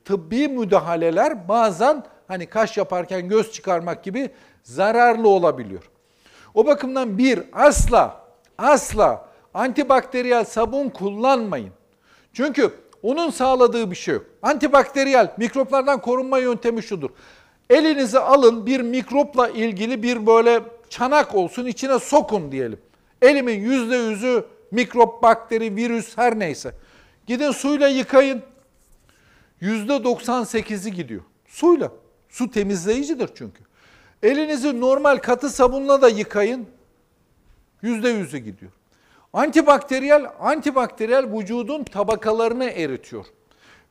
[0.04, 4.30] tıbbi müdahaleler bazen hani kaş yaparken göz çıkarmak gibi
[4.62, 5.90] zararlı olabiliyor.
[6.54, 8.20] O bakımdan bir asla
[8.58, 11.72] asla antibakteriyel sabun kullanmayın.
[12.32, 12.70] Çünkü
[13.02, 14.24] onun sağladığı bir şey yok.
[14.42, 17.10] Antibakteriyel mikroplardan korunma yöntemi şudur.
[17.70, 22.78] Elinizi alın bir mikropla ilgili bir böyle çanak olsun içine sokun diyelim.
[23.22, 24.44] Elimin yüzde yüzü
[24.74, 26.74] mikrop, bakteri, virüs her neyse.
[27.26, 28.42] Gidin suyla yıkayın.
[29.60, 31.22] Yüzde 98'i gidiyor.
[31.46, 31.92] Suyla.
[32.28, 33.62] Su temizleyicidir çünkü.
[34.22, 36.66] Elinizi normal katı sabunla da yıkayın.
[37.82, 38.72] Yüzde yüzü gidiyor.
[39.32, 43.26] Antibakteriyel, antibakteriyel vücudun tabakalarını eritiyor.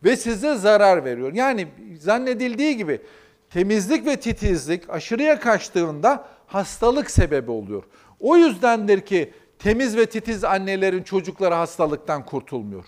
[0.03, 1.33] Ve size zarar veriyor.
[1.33, 1.67] Yani
[1.99, 3.01] zannedildiği gibi
[3.49, 7.83] temizlik ve titizlik aşırıya kaçtığında hastalık sebebi oluyor.
[8.19, 12.85] O yüzdendir ki temiz ve titiz annelerin çocukları hastalıktan kurtulmuyor.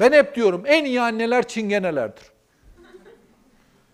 [0.00, 2.24] Ben hep diyorum en iyi anneler çingenelerdir.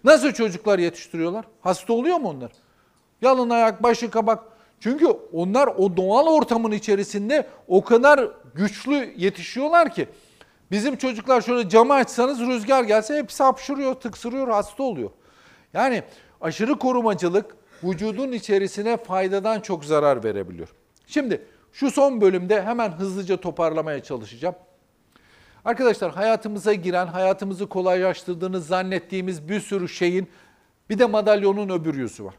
[0.05, 1.45] Nasıl çocuklar yetiştiriyorlar?
[1.61, 2.53] Hasta oluyor mu onlar?
[3.23, 4.45] Yalın ayak, başı kabak.
[4.81, 10.09] Çünkü onlar o doğal ortamın içerisinde o kadar güçlü yetişiyorlar ki
[10.71, 15.11] bizim çocuklar şöyle camı açsanız rüzgar gelse hepsi hapşırıyor, tıksırıyor, hasta oluyor.
[15.73, 16.03] Yani
[16.41, 20.69] aşırı korumacılık vücudun içerisine faydadan çok zarar verebiliyor.
[21.07, 24.55] Şimdi şu son bölümde hemen hızlıca toparlamaya çalışacağım.
[25.65, 30.29] Arkadaşlar hayatımıza giren, hayatımızı kolaylaştırdığını zannettiğimiz bir sürü şeyin
[30.91, 32.35] bir de madalyonun öbür yüzü var.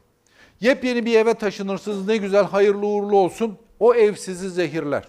[0.60, 3.58] Yepyeni bir eve taşınırsınız ne güzel hayırlı uğurlu olsun.
[3.80, 5.08] O ev sizi zehirler.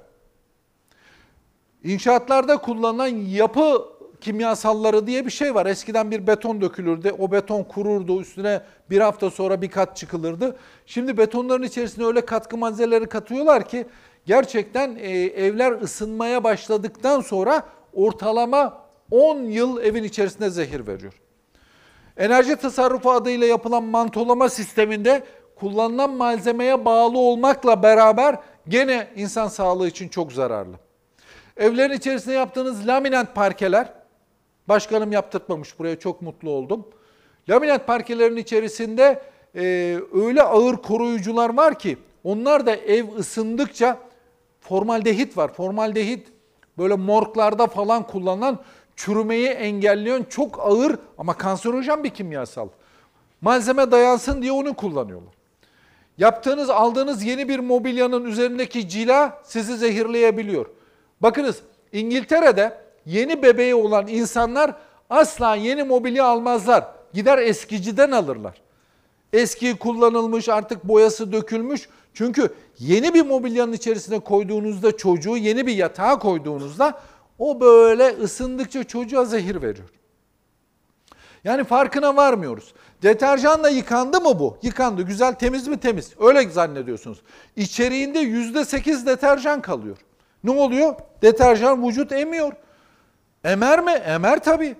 [1.83, 3.85] İnşaatlarda kullanılan yapı
[4.21, 5.65] kimyasalları diye bir şey var.
[5.65, 7.11] Eskiden bir beton dökülürdü.
[7.19, 8.21] O beton kururdu.
[8.21, 10.57] Üstüne bir hafta sonra bir kat çıkılırdı.
[10.85, 13.85] Şimdi betonların içerisine öyle katkı malzemeleri katıyorlar ki
[14.27, 17.63] gerçekten e, evler ısınmaya başladıktan sonra
[17.93, 21.13] ortalama 10 yıl evin içerisinde zehir veriyor.
[22.17, 25.23] Enerji tasarrufu adıyla yapılan mantolama sisteminde
[25.55, 30.75] kullanılan malzemeye bağlı olmakla beraber gene insan sağlığı için çok zararlı.
[31.57, 33.93] Evlerin içerisinde yaptığınız laminat parkeler,
[34.67, 36.87] başkanım yaptırtmamış buraya çok mutlu oldum.
[37.49, 39.21] Laminat parkelerin içerisinde
[39.55, 44.06] e, öyle ağır koruyucular var ki onlar da ev ısındıkça
[44.69, 45.53] formaldehit var.
[45.53, 46.27] Formaldehit
[46.77, 48.59] böyle morglarda falan kullanılan
[48.95, 52.67] çürümeyi engelleyen çok ağır ama kanserojen bir kimyasal.
[53.41, 55.33] Malzeme dayansın diye onu kullanıyorlar.
[56.17, 60.65] Yaptığınız, aldığınız yeni bir mobilyanın üzerindeki cila sizi zehirleyebiliyor.
[61.21, 61.61] Bakınız
[61.91, 64.75] İngiltere'de yeni bebeği olan insanlar
[65.09, 66.85] asla yeni mobilya almazlar.
[67.13, 68.61] Gider eskiciden alırlar.
[69.33, 71.89] Eski kullanılmış artık boyası dökülmüş.
[72.13, 76.99] Çünkü yeni bir mobilyanın içerisine koyduğunuzda çocuğu yeni bir yatağa koyduğunuzda
[77.39, 79.89] o böyle ısındıkça çocuğa zehir veriyor.
[81.43, 82.73] Yani farkına varmıyoruz.
[83.03, 84.57] Deterjanla yıkandı mı bu?
[84.61, 85.01] Yıkandı.
[85.01, 85.79] Güzel temiz mi?
[85.79, 86.13] Temiz.
[86.19, 87.21] Öyle zannediyorsunuz.
[87.55, 89.97] İçeriğinde %8 deterjan kalıyor.
[90.43, 90.95] Ne oluyor?
[91.21, 92.53] Deterjan vücut emiyor.
[93.43, 93.91] Emer mi?
[93.91, 94.75] Emer tabii.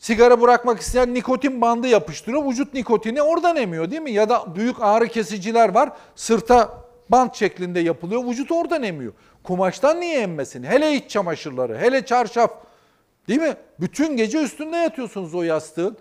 [0.00, 2.46] Sigara bırakmak isteyen nikotin bandı yapıştırıyor.
[2.46, 4.10] Vücut nikotini oradan emiyor değil mi?
[4.10, 5.92] Ya da büyük ağrı kesiciler var.
[6.14, 8.24] Sırta bant şeklinde yapılıyor.
[8.24, 9.12] Vücut oradan emiyor.
[9.44, 10.62] Kumaştan niye emmesin?
[10.62, 12.50] Hele iç çamaşırları, hele çarşaf.
[13.28, 13.56] Değil mi?
[13.80, 15.96] Bütün gece üstünde yatıyorsunuz o yastığın.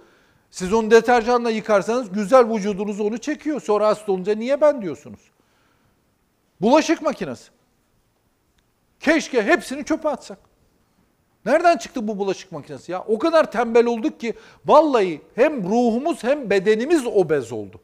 [0.52, 3.62] Siz onu deterjanla yıkarsanız güzel vücudunuz onu çekiyor.
[3.62, 5.20] Sonra hasta olunca niye ben diyorsunuz?
[6.62, 7.50] Bulaşık makinesi.
[9.00, 10.49] Keşke hepsini çöpe atsak.
[11.46, 13.04] Nereden çıktı bu bulaşık makinesi ya?
[13.08, 14.34] O kadar tembel olduk ki
[14.66, 17.82] vallahi hem ruhumuz hem bedenimiz obez oldu.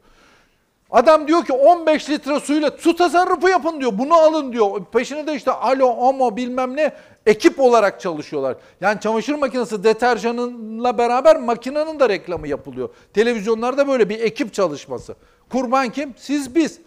[0.90, 3.98] Adam diyor ki 15 litre suyla su tasarrufu yapın diyor.
[3.98, 4.84] Bunu alın diyor.
[4.92, 6.92] Peşine de işte alo, omo bilmem ne
[7.26, 8.56] ekip olarak çalışıyorlar.
[8.80, 12.88] Yani çamaşır makinesi deterjanınla beraber makinenin de reklamı yapılıyor.
[13.14, 15.14] Televizyonlarda böyle bir ekip çalışması.
[15.50, 16.14] Kurban kim?
[16.16, 16.78] Siz biz.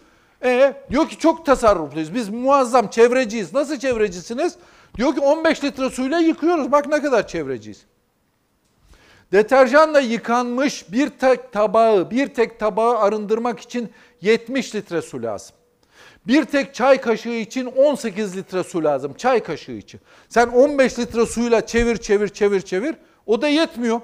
[0.44, 2.14] E diyor ki çok tasarrufluyuz.
[2.14, 3.54] Biz muazzam çevreciyiz.
[3.54, 4.56] Nasıl çevrecisiniz?
[4.96, 6.72] Diyor ki 15 litre suyla yıkıyoruz.
[6.72, 7.84] Bak ne kadar çevreciyiz.
[9.32, 15.56] Deterjanla yıkanmış bir tek tabağı, bir tek tabağı arındırmak için 70 litre su lazım.
[16.26, 19.14] Bir tek çay kaşığı için 18 litre su lazım.
[19.14, 20.00] Çay kaşığı için.
[20.28, 22.94] Sen 15 litre suyla çevir çevir çevir çevir.
[23.26, 24.00] O da yetmiyor.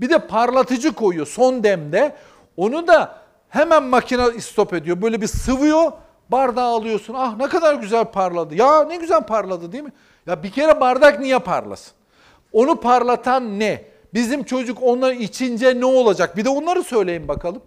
[0.00, 2.16] Bir de parlatıcı koyuyor son demde.
[2.56, 5.02] Onu da hemen makine stop ediyor.
[5.02, 5.92] Böyle bir sıvıyor.
[6.30, 7.14] Bardağı alıyorsun.
[7.18, 8.54] Ah ne kadar güzel parladı.
[8.54, 9.92] Ya ne güzel parladı değil mi?
[10.26, 11.92] Ya bir kere bardak niye parlasın?
[12.52, 13.84] Onu parlatan ne?
[14.14, 16.36] Bizim çocuk onları içince ne olacak?
[16.36, 17.62] Bir de onları söyleyin bakalım.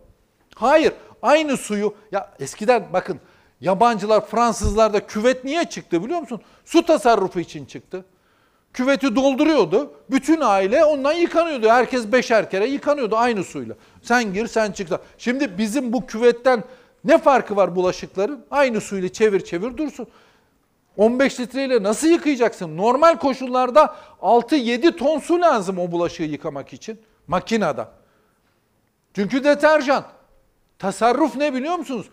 [0.55, 3.19] Hayır, aynı suyu ya eskiden bakın
[3.61, 6.41] yabancılar, Fransızlar da küvet niye çıktı biliyor musun?
[6.65, 8.05] Su tasarrufu için çıktı.
[8.73, 9.93] Küveti dolduruyordu.
[10.11, 11.69] Bütün aile ondan yıkanıyordu.
[11.69, 13.75] Herkes beşer kere yıkanıyordu aynı suyla.
[14.01, 14.89] Sen gir, sen çık.
[15.17, 16.63] Şimdi bizim bu küvetten
[17.05, 18.45] ne farkı var bulaşıkların?
[18.51, 20.07] Aynı suyla çevir çevir dursun.
[20.97, 22.77] 15 litreyle nasıl yıkayacaksın?
[22.77, 27.01] Normal koşullarda 6-7 ton su lazım o bulaşığı yıkamak için.
[27.27, 27.91] Makinada.
[29.13, 30.05] Çünkü deterjan.
[30.79, 32.09] Tasarruf ne biliyor musunuz?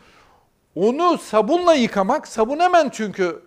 [0.74, 3.42] Onu sabunla yıkamak, sabun hemen çünkü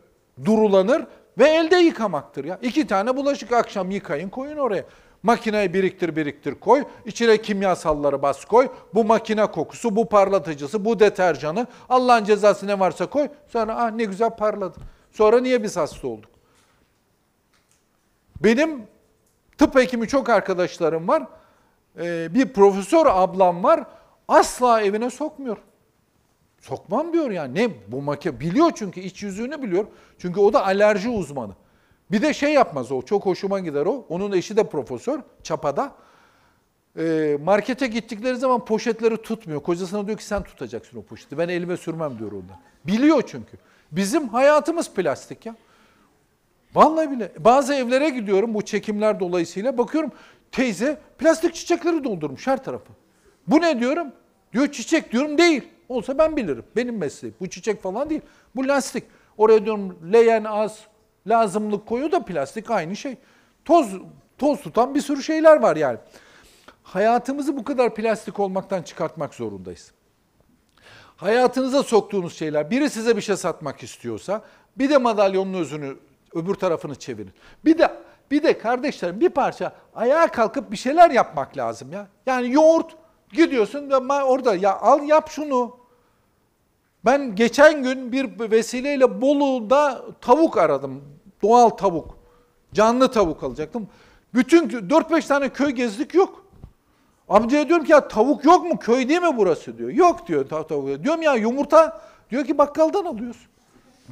[0.46, 1.06] durulanır
[1.38, 2.46] ve elde yıkamaktır.
[2.46, 2.60] ya.
[2.62, 4.86] İki tane bulaşık akşam yıkayın koyun oraya.
[5.24, 6.84] Makineye biriktir biriktir koy.
[7.06, 8.70] İçine kimyasalları bas koy.
[8.94, 11.68] Bu makine kokusu, bu parlatıcısı, bu deterjanı.
[11.90, 13.28] Allah'ın cezası ne varsa koy.
[13.48, 14.80] Sonra ah ne güzel parladı.
[15.12, 16.30] Sonra niye biz hasta olduk?
[18.44, 18.84] Benim
[19.58, 21.24] tıp hekimi çok arkadaşlarım var.
[22.00, 23.84] Ee, bir profesör ablam var.
[24.28, 25.58] Asla evine sokmuyor.
[26.60, 27.56] Sokmam diyor yani.
[27.56, 29.86] Ne bu makine biliyor çünkü iç yüzünü biliyor.
[30.18, 31.54] Çünkü o da alerji uzmanı.
[32.14, 33.02] Bir de şey yapmaz o.
[33.02, 34.06] Çok hoşuma gider o.
[34.10, 35.96] Onun eşi de profesör Çapa'da.
[36.98, 39.62] Ee, markete gittikleri zaman poşetleri tutmuyor.
[39.62, 41.38] Kocasına diyor ki sen tutacaksın o poşeti.
[41.38, 42.58] Ben elime sürmem diyor ondan.
[42.88, 43.58] Biliyor çünkü.
[43.92, 45.56] Bizim hayatımız plastik ya.
[46.76, 47.32] Vallahi bile.
[47.40, 49.78] Bazı evlere gidiyorum bu çekimler dolayısıyla.
[49.78, 50.12] Bakıyorum
[50.52, 52.94] teyze plastik çiçekleri doldurmuş her tarafı.
[53.48, 54.08] Bu ne diyorum?
[54.54, 55.68] Diyor çiçek diyorum değil.
[55.90, 56.66] Olsa ben bilirim.
[56.76, 57.36] Benim mesleğim.
[57.40, 58.22] Bu çiçek falan değil.
[58.56, 59.04] Bu lastik.
[59.38, 60.80] Oraya diyorum leğen az,
[61.28, 63.18] lazımlık koyu da plastik aynı şey.
[63.66, 63.88] Toz
[64.38, 65.98] toz tutan bir sürü şeyler var yani.
[66.84, 69.92] Hayatımızı bu kadar plastik olmaktan çıkartmak zorundayız.
[71.18, 74.42] Hayatınıza soktuğunuz şeyler, biri size bir şey satmak istiyorsa
[74.78, 75.98] bir de madalyonun özünü,
[76.34, 77.34] öbür tarafını çevirin.
[77.66, 77.92] Bir de
[78.32, 82.08] bir de kardeşlerim bir parça ayağa kalkıp bir şeyler yapmak lazım ya.
[82.26, 82.96] Yani yoğurt
[83.32, 85.78] gidiyorsun ve orada ya al yap şunu.
[87.06, 91.02] Ben geçen gün bir vesileyle Bolu'da tavuk aradım.
[91.42, 92.18] Doğal tavuk.
[92.74, 93.88] Canlı tavuk alacaktım.
[94.34, 96.46] Bütün 4-5 tane köy gezdik yok.
[97.30, 98.80] Amcaya diyorum ki ya tavuk yok mu?
[98.80, 99.90] Köy değil mi burası diyor.
[99.90, 101.04] Yok diyor tav- tavuk.
[101.04, 102.02] Diyorum ya yumurta
[102.32, 103.48] diyor ki bakkaldan alıyoruz.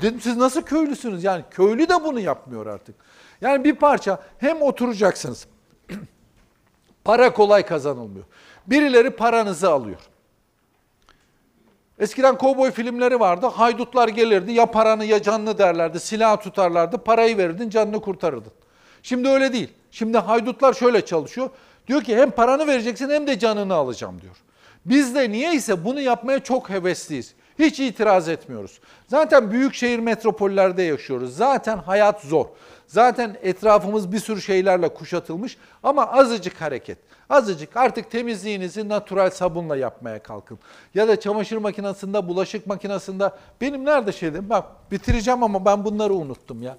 [0.01, 1.23] Dedim siz nasıl köylüsünüz?
[1.23, 2.95] Yani köylü de bunu yapmıyor artık.
[3.41, 5.47] Yani bir parça hem oturacaksınız.
[7.03, 8.25] Para kolay kazanılmıyor.
[8.67, 9.99] Birileri paranızı alıyor.
[12.01, 13.45] Eskiden kovboy filmleri vardı.
[13.45, 14.51] Haydutlar gelirdi.
[14.51, 15.99] Ya paranı ya canını derlerdi.
[15.99, 16.97] Silah tutarlardı.
[16.97, 18.51] Parayı verirdin, canını kurtarırdın.
[19.03, 19.69] Şimdi öyle değil.
[19.91, 21.49] Şimdi haydutlar şöyle çalışıyor.
[21.87, 24.35] Diyor ki hem paranı vereceksin hem de canını alacağım diyor.
[24.85, 27.33] Biz de niyeyse bunu yapmaya çok hevesliyiz.
[27.59, 28.79] Hiç itiraz etmiyoruz.
[29.07, 31.35] Zaten büyük şehir metropollerde yaşıyoruz.
[31.35, 32.45] Zaten hayat zor.
[32.87, 36.97] Zaten etrafımız bir sürü şeylerle kuşatılmış ama azıcık hareket.
[37.31, 40.59] Azıcık artık temizliğinizi natural sabunla yapmaya kalkın.
[40.93, 44.49] Ya da çamaşır makinesinde, bulaşık makinesinde benim nerede şeydim?
[44.49, 46.77] Bak bitireceğim ama ben bunları unuttum ya.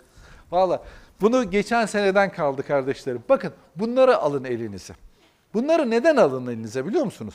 [0.51, 0.83] Valla
[1.21, 3.23] bunu geçen seneden kaldı kardeşlerim.
[3.29, 4.95] Bakın bunları alın elinize.
[5.55, 7.35] Bunları neden alın elinize biliyor musunuz?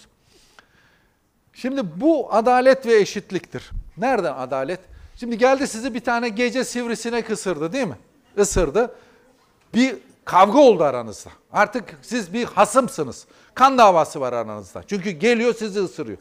[1.53, 3.72] Şimdi bu adalet ve eşitliktir.
[3.97, 4.80] Nereden adalet?
[5.15, 7.97] Şimdi geldi sizi bir tane gece sivrisine kısırdı değil mi?
[8.38, 8.95] Isırdı.
[9.74, 9.97] Bir
[10.28, 11.30] kavga oldu aranızda.
[11.51, 13.25] Artık siz bir hasımsınız.
[13.53, 14.84] Kan davası var aranızda.
[14.88, 16.17] Çünkü geliyor sizi ısırıyor.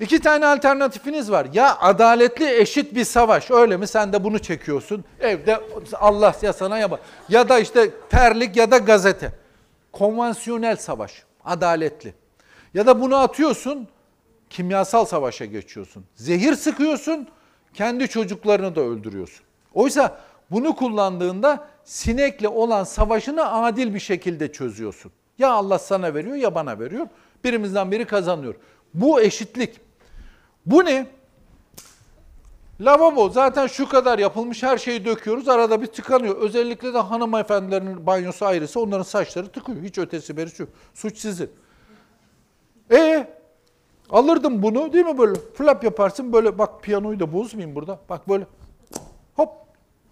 [0.00, 1.46] İki tane alternatifiniz var.
[1.52, 3.86] Ya adaletli eşit bir savaş öyle mi?
[3.86, 5.04] Sen de bunu çekiyorsun.
[5.20, 5.60] Evde
[5.94, 7.00] Allah ya sana ya bak.
[7.28, 9.32] Ya da işte terlik ya da gazete.
[9.92, 11.22] Konvansiyonel savaş.
[11.44, 12.14] Adaletli.
[12.74, 13.88] Ya da bunu atıyorsun
[14.50, 16.04] kimyasal savaşa geçiyorsun.
[16.14, 17.28] Zehir sıkıyorsun,
[17.74, 19.44] kendi çocuklarını da öldürüyorsun.
[19.74, 20.18] Oysa
[20.50, 25.12] bunu kullandığında sinekle olan savaşını adil bir şekilde çözüyorsun.
[25.38, 27.06] Ya Allah sana veriyor ya bana veriyor.
[27.44, 28.54] Birimizden biri kazanıyor.
[28.94, 29.80] Bu eşitlik.
[30.66, 31.06] Bu ne?
[32.80, 36.36] Lavabo zaten şu kadar yapılmış her şeyi döküyoruz arada bir tıkanıyor.
[36.36, 39.82] Özellikle de hanımefendilerin banyosu ayrısı onların saçları tıkıyor.
[39.82, 40.70] Hiç ötesi berisi yok.
[40.94, 41.50] Suç sizin.
[42.90, 43.26] E
[44.12, 47.98] Alırdım bunu değil mi böyle flap yaparsın böyle bak piyanoyu da bozmayayım burada.
[48.08, 48.46] Bak böyle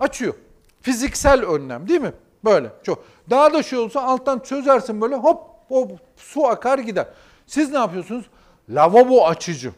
[0.00, 0.34] açıyor.
[0.80, 2.12] Fiziksel önlem değil mi?
[2.44, 3.04] Böyle çok.
[3.30, 5.40] Daha da şey olsa alttan çözersin böyle hop
[5.70, 7.06] o su akar gider.
[7.46, 8.26] Siz ne yapıyorsunuz?
[8.70, 9.72] Lavabo açıcı.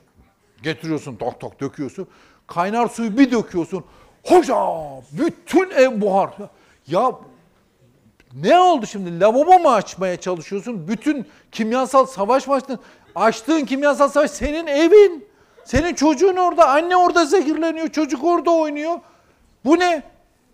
[0.62, 2.09] Getiriyorsun tok tok döküyorsun.
[2.47, 3.85] Kaynar suyu bir döküyorsun.
[4.25, 4.57] Hoca
[5.12, 6.31] bütün ev buhar.
[6.87, 7.12] Ya
[8.35, 9.21] ne oldu şimdi?
[9.21, 10.89] Lavabo mu açmaya çalışıyorsun?
[10.89, 12.79] Bütün kimyasal savaş başladın.
[13.14, 15.31] Açtığın kimyasal savaş senin evin.
[15.64, 19.01] Senin çocuğun orada, anne orada zehirleniyor, çocuk orada oynuyor.
[19.64, 20.03] Bu ne?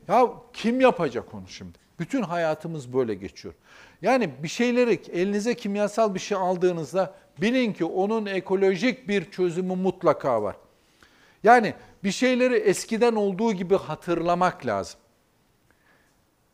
[0.09, 1.79] Ya kim yapacak onu şimdi?
[1.99, 3.55] Bütün hayatımız böyle geçiyor.
[4.03, 10.43] Yani bir şeyleri elinize kimyasal bir şey aldığınızda bilin ki onun ekolojik bir çözümü mutlaka
[10.43, 10.57] var.
[11.43, 15.01] Yani bir şeyleri eskiden olduğu gibi hatırlamak lazım.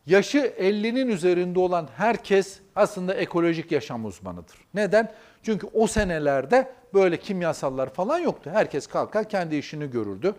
[0.07, 4.57] Yaşı 50'nin üzerinde olan herkes aslında ekolojik yaşam uzmanıdır.
[4.75, 5.13] Neden?
[5.43, 8.51] Çünkü o senelerde böyle kimyasallar falan yoktu.
[8.53, 10.35] Herkes kalkar kendi işini görürdü.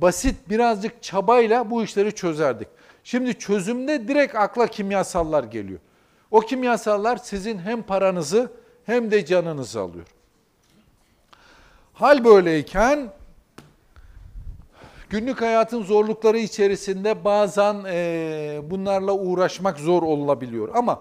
[0.00, 2.68] Basit birazcık çabayla bu işleri çözerdik.
[3.04, 5.80] Şimdi çözümde direkt akla kimyasallar geliyor.
[6.30, 8.52] O kimyasallar sizin hem paranızı
[8.84, 10.06] hem de canınızı alıyor.
[11.92, 13.12] Hal böyleyken
[15.10, 20.68] günlük hayatın zorlukları içerisinde bazen e, bunlarla uğraşmak zor olabiliyor.
[20.74, 21.00] Ama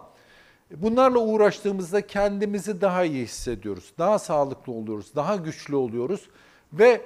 [0.72, 3.94] bunlarla uğraştığımızda kendimizi daha iyi hissediyoruz.
[3.98, 6.30] Daha sağlıklı oluyoruz, daha güçlü oluyoruz.
[6.74, 7.02] Ve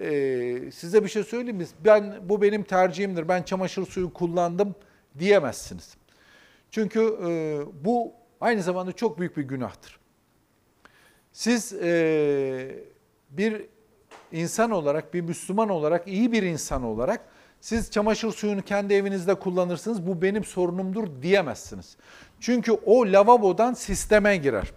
[0.00, 1.66] e, size bir şey söyleyeyim mi?
[1.84, 4.74] Ben, bu benim tercihimdir, ben çamaşır suyu kullandım
[5.18, 5.94] diyemezsiniz.
[6.70, 9.98] Çünkü e, bu aynı zamanda çok büyük bir günahtır.
[11.32, 12.76] Siz e,
[13.30, 13.66] bir
[14.32, 17.20] insan olarak, bir Müslüman olarak, iyi bir insan olarak
[17.60, 21.96] siz çamaşır suyunu kendi evinizde kullanırsınız, bu benim sorunumdur diyemezsiniz.
[22.40, 24.72] Çünkü o lavabodan sisteme girer.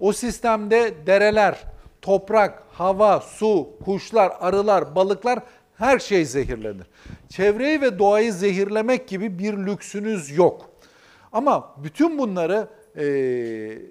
[0.00, 1.64] O sistemde dereler,
[2.08, 5.38] toprak, hava, su, kuşlar, arılar, balıklar
[5.76, 6.86] her şey zehirlenir.
[7.28, 10.70] Çevreyi ve doğayı zehirlemek gibi bir lüksünüz yok.
[11.32, 13.04] Ama bütün bunları e,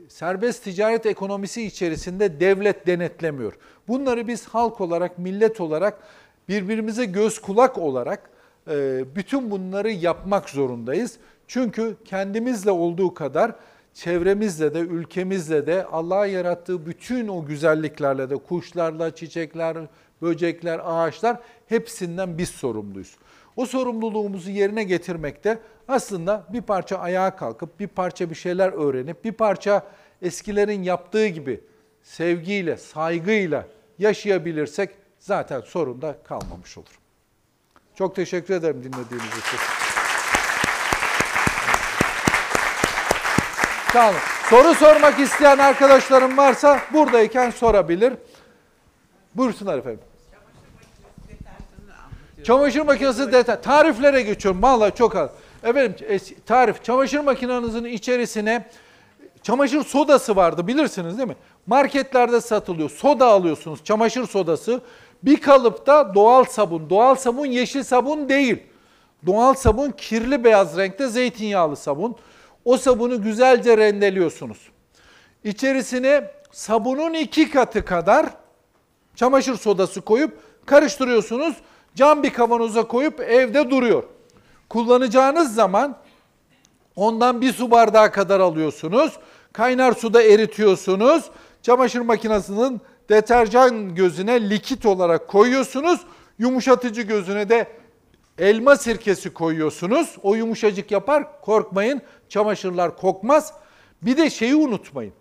[0.10, 3.54] serbest ticaret ekonomisi içerisinde devlet denetlemiyor.
[3.88, 6.00] Bunları biz halk olarak, millet olarak,
[6.50, 8.30] birbirimize göz kulak olarak
[8.70, 11.18] e, bütün bunları yapmak zorundayız.
[11.48, 13.52] Çünkü kendimizle olduğu kadar
[13.98, 19.78] çevremizle de, ülkemizle de Allah'a yarattığı bütün o güzelliklerle de kuşlarla, çiçekler,
[20.22, 23.18] böcekler, ağaçlar hepsinden biz sorumluyuz.
[23.56, 29.32] O sorumluluğumuzu yerine getirmekte aslında bir parça ayağa kalkıp bir parça bir şeyler öğrenip bir
[29.32, 29.88] parça
[30.22, 31.62] eskilerin yaptığı gibi
[32.04, 33.68] sevgiyle, saygıyla
[34.00, 34.90] yaşayabilirsek
[35.20, 37.00] zaten sorun da kalmamış olur.
[37.96, 39.87] Çok teşekkür ederim dinlediğiniz için.
[43.98, 44.18] Sağ olun.
[44.50, 48.14] Soru sormak isteyen arkadaşlarım varsa buradayken sorabilir.
[49.36, 50.00] Buyursunlar efendim.
[52.44, 53.62] Çamaşır makinesi detay.
[53.62, 54.62] Tariflere geçiyorum.
[54.62, 55.30] Vallahi çok az.
[55.64, 55.96] Efendim
[56.46, 56.84] tarif.
[56.84, 58.70] Çamaşır makinenizin içerisine
[59.44, 61.36] çamaşır sodası vardı bilirsiniz değil mi?
[61.68, 62.90] Marketlerde satılıyor.
[62.90, 63.84] Soda alıyorsunuz.
[63.84, 64.82] Çamaşır sodası.
[65.24, 66.90] Bir kalıpta doğal sabun.
[66.90, 68.64] Doğal sabun yeşil sabun değil.
[69.26, 72.18] Doğal sabun kirli beyaz renkte zeytinyağlı sabun.
[72.68, 74.58] O sabunu güzelce rendeliyorsunuz.
[75.44, 78.26] İçerisine sabunun iki katı kadar
[79.16, 81.56] çamaşır sodası koyup karıştırıyorsunuz.
[81.96, 84.04] Cam bir kavanoza koyup evde duruyor.
[84.70, 85.98] Kullanacağınız zaman
[86.96, 89.18] ondan bir su bardağı kadar alıyorsunuz.
[89.54, 91.24] Kaynar suda eritiyorsunuz.
[91.62, 96.00] Çamaşır makinesinin deterjan gözüne likit olarak koyuyorsunuz.
[96.40, 97.68] Yumuşatıcı gözüne de
[98.38, 100.16] elma sirkesi koyuyorsunuz.
[100.24, 101.42] O yumuşacık yapar.
[101.42, 102.02] Korkmayın.
[102.30, 103.54] Çamaşırlar kokmaz.
[104.02, 105.14] Bir de şeyi unutmayın.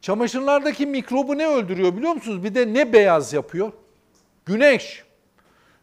[0.00, 2.44] Çamaşırlardaki mikrobu ne öldürüyor biliyor musunuz?
[2.44, 3.72] Bir de ne beyaz yapıyor?
[4.46, 5.04] Güneş.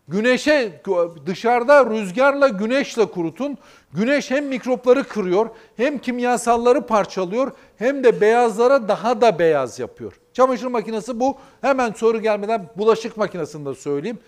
[0.08, 0.82] Güneşe
[1.26, 3.58] dışarıda rüzgarla güneşle kurutun.
[3.94, 10.20] Güneş hem mikropları kırıyor, hem kimyasalları parçalıyor, hem de beyazlara daha da beyaz yapıyor.
[10.34, 11.38] Çamaşır makinesi bu.
[11.62, 14.20] Hemen soru gelmeden bulaşık makinesinde söyleyeyim.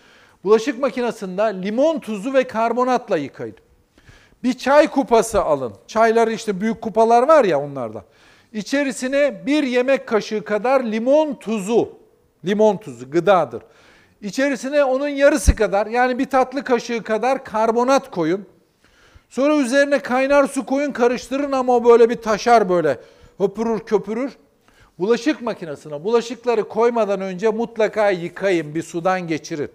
[0.43, 3.55] Bulaşık makinesinde limon tuzu ve karbonatla yıkayın.
[4.43, 5.73] Bir çay kupası alın.
[5.87, 8.03] Çayları işte büyük kupalar var ya onlardan.
[8.53, 11.89] İçerisine bir yemek kaşığı kadar limon tuzu.
[12.45, 13.61] Limon tuzu gıdadır.
[14.21, 18.45] İçerisine onun yarısı kadar yani bir tatlı kaşığı kadar karbonat koyun.
[19.29, 22.99] Sonra üzerine kaynar su koyun karıştırın ama o böyle bir taşar böyle
[23.37, 24.37] höpürür köpürür.
[24.99, 29.71] Bulaşık makinesine bulaşıkları koymadan önce mutlaka yıkayın bir sudan geçirin.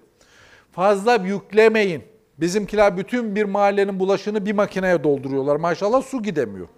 [0.72, 2.13] Fazla yüklemeyin.
[2.38, 5.56] Bizimkiler bütün bir mahallenin bulaşını bir makineye dolduruyorlar.
[5.56, 6.68] Maşallah su gidemiyor.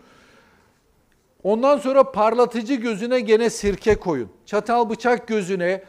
[1.42, 4.28] Ondan sonra parlatıcı gözüne gene sirke koyun.
[4.46, 5.82] Çatal bıçak gözüne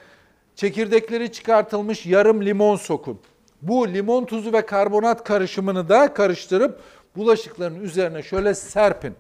[0.56, 3.20] çekirdekleri çıkartılmış yarım limon sokun.
[3.62, 6.82] Bu limon tuzu ve karbonat karışımını da karıştırıp
[7.16, 9.14] bulaşıkların üzerine şöyle serpin.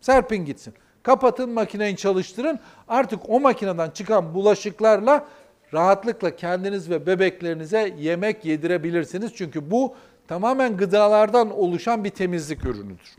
[0.00, 0.74] Serpin gitsin.
[1.02, 2.60] Kapatın makineyi çalıştırın.
[2.88, 5.26] Artık o makineden çıkan bulaşıklarla
[5.74, 9.32] rahatlıkla kendiniz ve bebeklerinize yemek yedirebilirsiniz.
[9.34, 9.94] Çünkü bu
[10.28, 13.16] tamamen gıdalardan oluşan bir temizlik ürünüdür.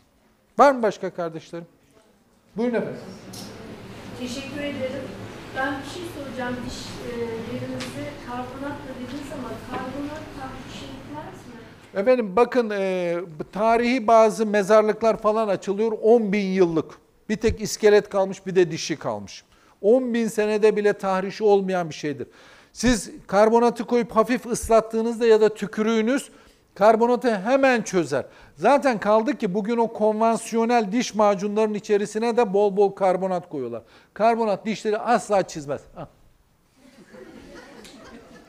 [0.60, 1.66] Var mı başka kardeşlerim?
[2.58, 3.00] Buyurun efendim.
[4.20, 5.04] Teşekkür ederim.
[5.58, 6.56] Ben bir şey soracağım.
[6.66, 12.00] Dişlerimizi karbonatla dediniz ama karbonat tahriş etmez mi?
[12.02, 13.16] Efendim bakın e,
[13.52, 16.92] tarihi bazı mezarlıklar falan açılıyor 10 bin yıllık.
[17.30, 19.44] Bir tek iskelet kalmış bir de dişi kalmış.
[19.82, 22.28] 10 bin senede bile tahrişi olmayan bir şeydir.
[22.74, 26.32] Siz karbonatı koyup hafif ıslattığınızda ya da tükürüğünüz
[26.76, 28.26] karbonatı hemen çözer.
[28.56, 33.82] Zaten kaldı ki bugün o konvansiyonel diş macunlarının içerisine de bol bol karbonat koyuyorlar.
[34.14, 35.82] Karbonat dişleri asla çizmez.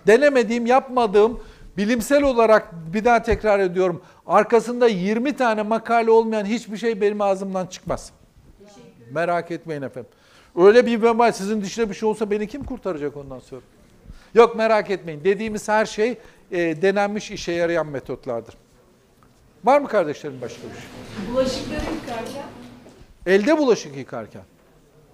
[0.07, 1.41] Denemediğim, yapmadığım,
[1.77, 4.03] bilimsel olarak bir daha tekrar ediyorum.
[4.27, 8.13] Arkasında 20 tane makale olmayan hiçbir şey benim ağzımdan çıkmaz.
[9.11, 10.11] Merak etmeyin efendim.
[10.57, 13.61] Öyle bir vebal sizin dişine bir şey olsa beni kim kurtaracak ondan sonra?
[14.35, 15.25] Yok merak etmeyin.
[15.25, 16.19] Dediğimiz her şey
[16.51, 18.55] e, denenmiş işe yarayan metotlardır.
[19.65, 21.35] Var mı kardeşlerim başka bir şey?
[21.35, 22.45] Bulaşıkları yıkarken
[23.27, 24.43] Elde bulaşık yıkarken.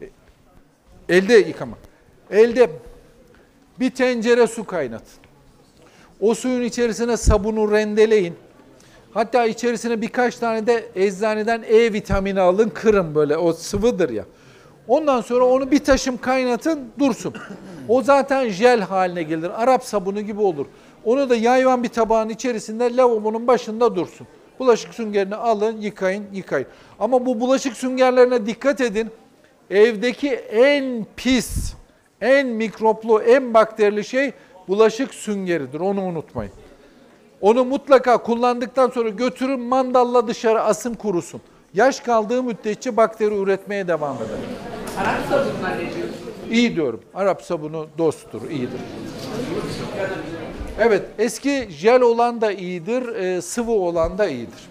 [0.03, 0.09] E,
[1.09, 1.79] Elde yıkama.
[2.31, 2.71] Elde
[3.81, 5.23] bir tencere su kaynatın.
[6.21, 8.35] O suyun içerisine sabunu rendeleyin.
[9.15, 13.37] Hatta içerisine birkaç tane de eczaneden E vitamini alın, kırın böyle.
[13.37, 14.25] O sıvıdır ya.
[14.89, 17.35] Ondan sonra onu bir taşım kaynatın, dursun.
[17.89, 19.63] O zaten jel haline gelir.
[19.63, 20.67] Arap sabunu gibi olur.
[21.05, 24.27] Onu da yayvan bir tabağın içerisinde lavabonun başında dursun.
[24.59, 26.67] Bulaşık süngerini alın, yıkayın, yıkayın.
[27.01, 29.11] Ama bu bulaşık süngerlerine dikkat edin.
[29.71, 31.75] Evdeki en pis,
[32.21, 34.33] en mikroplu, en bakterili şey
[34.69, 35.81] bulaşık süngeridir.
[35.81, 36.53] Onu unutmayın.
[37.41, 41.41] Onu mutlaka kullandıktan sonra götürün mandalla dışarı asın kurusun.
[41.75, 44.27] Yaş kaldığı müddetçe bakteri üretmeye devam eder.
[44.99, 46.17] Arap sabunlar ne diyorsun?
[46.51, 47.01] İyi diyorum.
[47.15, 48.81] Arap sabunu dosttur, iyidir.
[50.81, 54.69] Evet, eski jel olan da iyidir, e, sıvı olan da iyidir.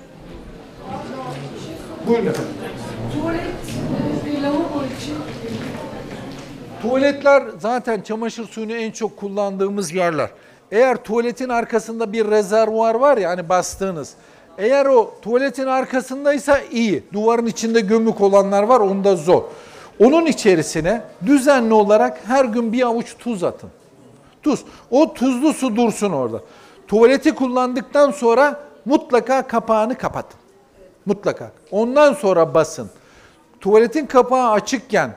[2.08, 2.54] Buyurun efendim.
[3.14, 3.41] tuvalet
[4.26, 5.16] ve lavabo için
[6.82, 10.30] Tuvaletler zaten çamaşır suyunu en çok kullandığımız yerler.
[10.72, 14.14] Eğer tuvaletin arkasında bir rezervuar var ya hani bastığınız.
[14.58, 17.04] Eğer o tuvaletin arkasındaysa iyi.
[17.14, 19.43] Duvarın içinde gömük olanlar var onda zor.
[19.99, 23.70] Onun içerisine düzenli olarak her gün bir avuç tuz atın.
[24.43, 24.64] Tuz.
[24.91, 26.41] O tuzlu su dursun orada.
[26.88, 30.39] Tuvaleti kullandıktan sonra mutlaka kapağını kapatın.
[31.06, 31.52] Mutlaka.
[31.72, 32.89] Ondan sonra basın.
[33.60, 35.12] Tuvaletin kapağı açıkken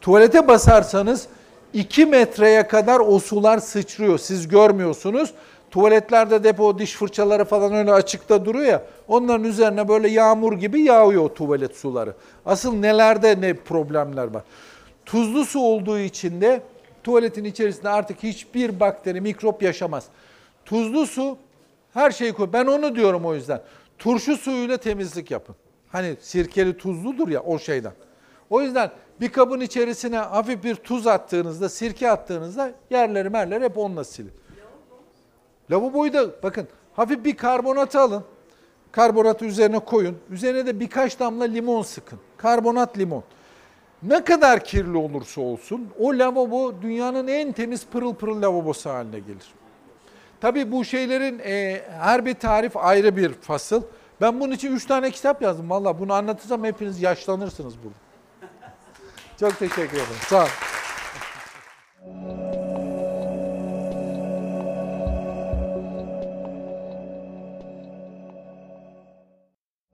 [0.00, 1.26] tuvalete basarsanız
[1.72, 4.18] 2 metreye kadar o sular sıçrıyor.
[4.18, 5.34] Siz görmüyorsunuz.
[5.72, 8.82] Tuvaletlerde depo diş fırçaları falan öyle açıkta duruyor ya.
[9.08, 12.14] Onların üzerine böyle yağmur gibi yağıyor o tuvalet suları.
[12.46, 14.42] Asıl nelerde ne problemler var.
[15.06, 16.62] Tuzlu su olduğu için de
[17.04, 20.04] tuvaletin içerisinde artık hiçbir bakteri, mikrop yaşamaz.
[20.64, 21.36] Tuzlu su
[21.94, 22.48] her şeyi koy.
[22.52, 23.60] Ben onu diyorum o yüzden.
[23.98, 25.56] Turşu suyuyla temizlik yapın.
[25.88, 27.92] Hani sirkeli tuzludur ya o şeyden.
[28.50, 34.04] O yüzden bir kabın içerisine hafif bir tuz attığınızda, sirke attığınızda yerleri merleri hep onunla
[34.04, 34.41] silin.
[35.72, 38.24] Lavaboyu da bakın hafif bir karbonatı alın.
[38.92, 40.18] Karbonatı üzerine koyun.
[40.30, 42.18] Üzerine de birkaç damla limon sıkın.
[42.36, 43.24] Karbonat limon.
[44.02, 49.54] Ne kadar kirli olursa olsun o lavabo dünyanın en temiz pırıl pırıl lavabosu haline gelir.
[50.40, 53.82] Tabii bu şeylerin e, her bir tarif ayrı bir fasıl.
[54.20, 55.70] Ben bunun için 3 tane kitap yazdım.
[55.70, 57.96] Valla bunu anlatırsam hepiniz yaşlanırsınız burada.
[59.40, 60.06] Çok teşekkür ederim.
[60.28, 60.48] Sağ olun.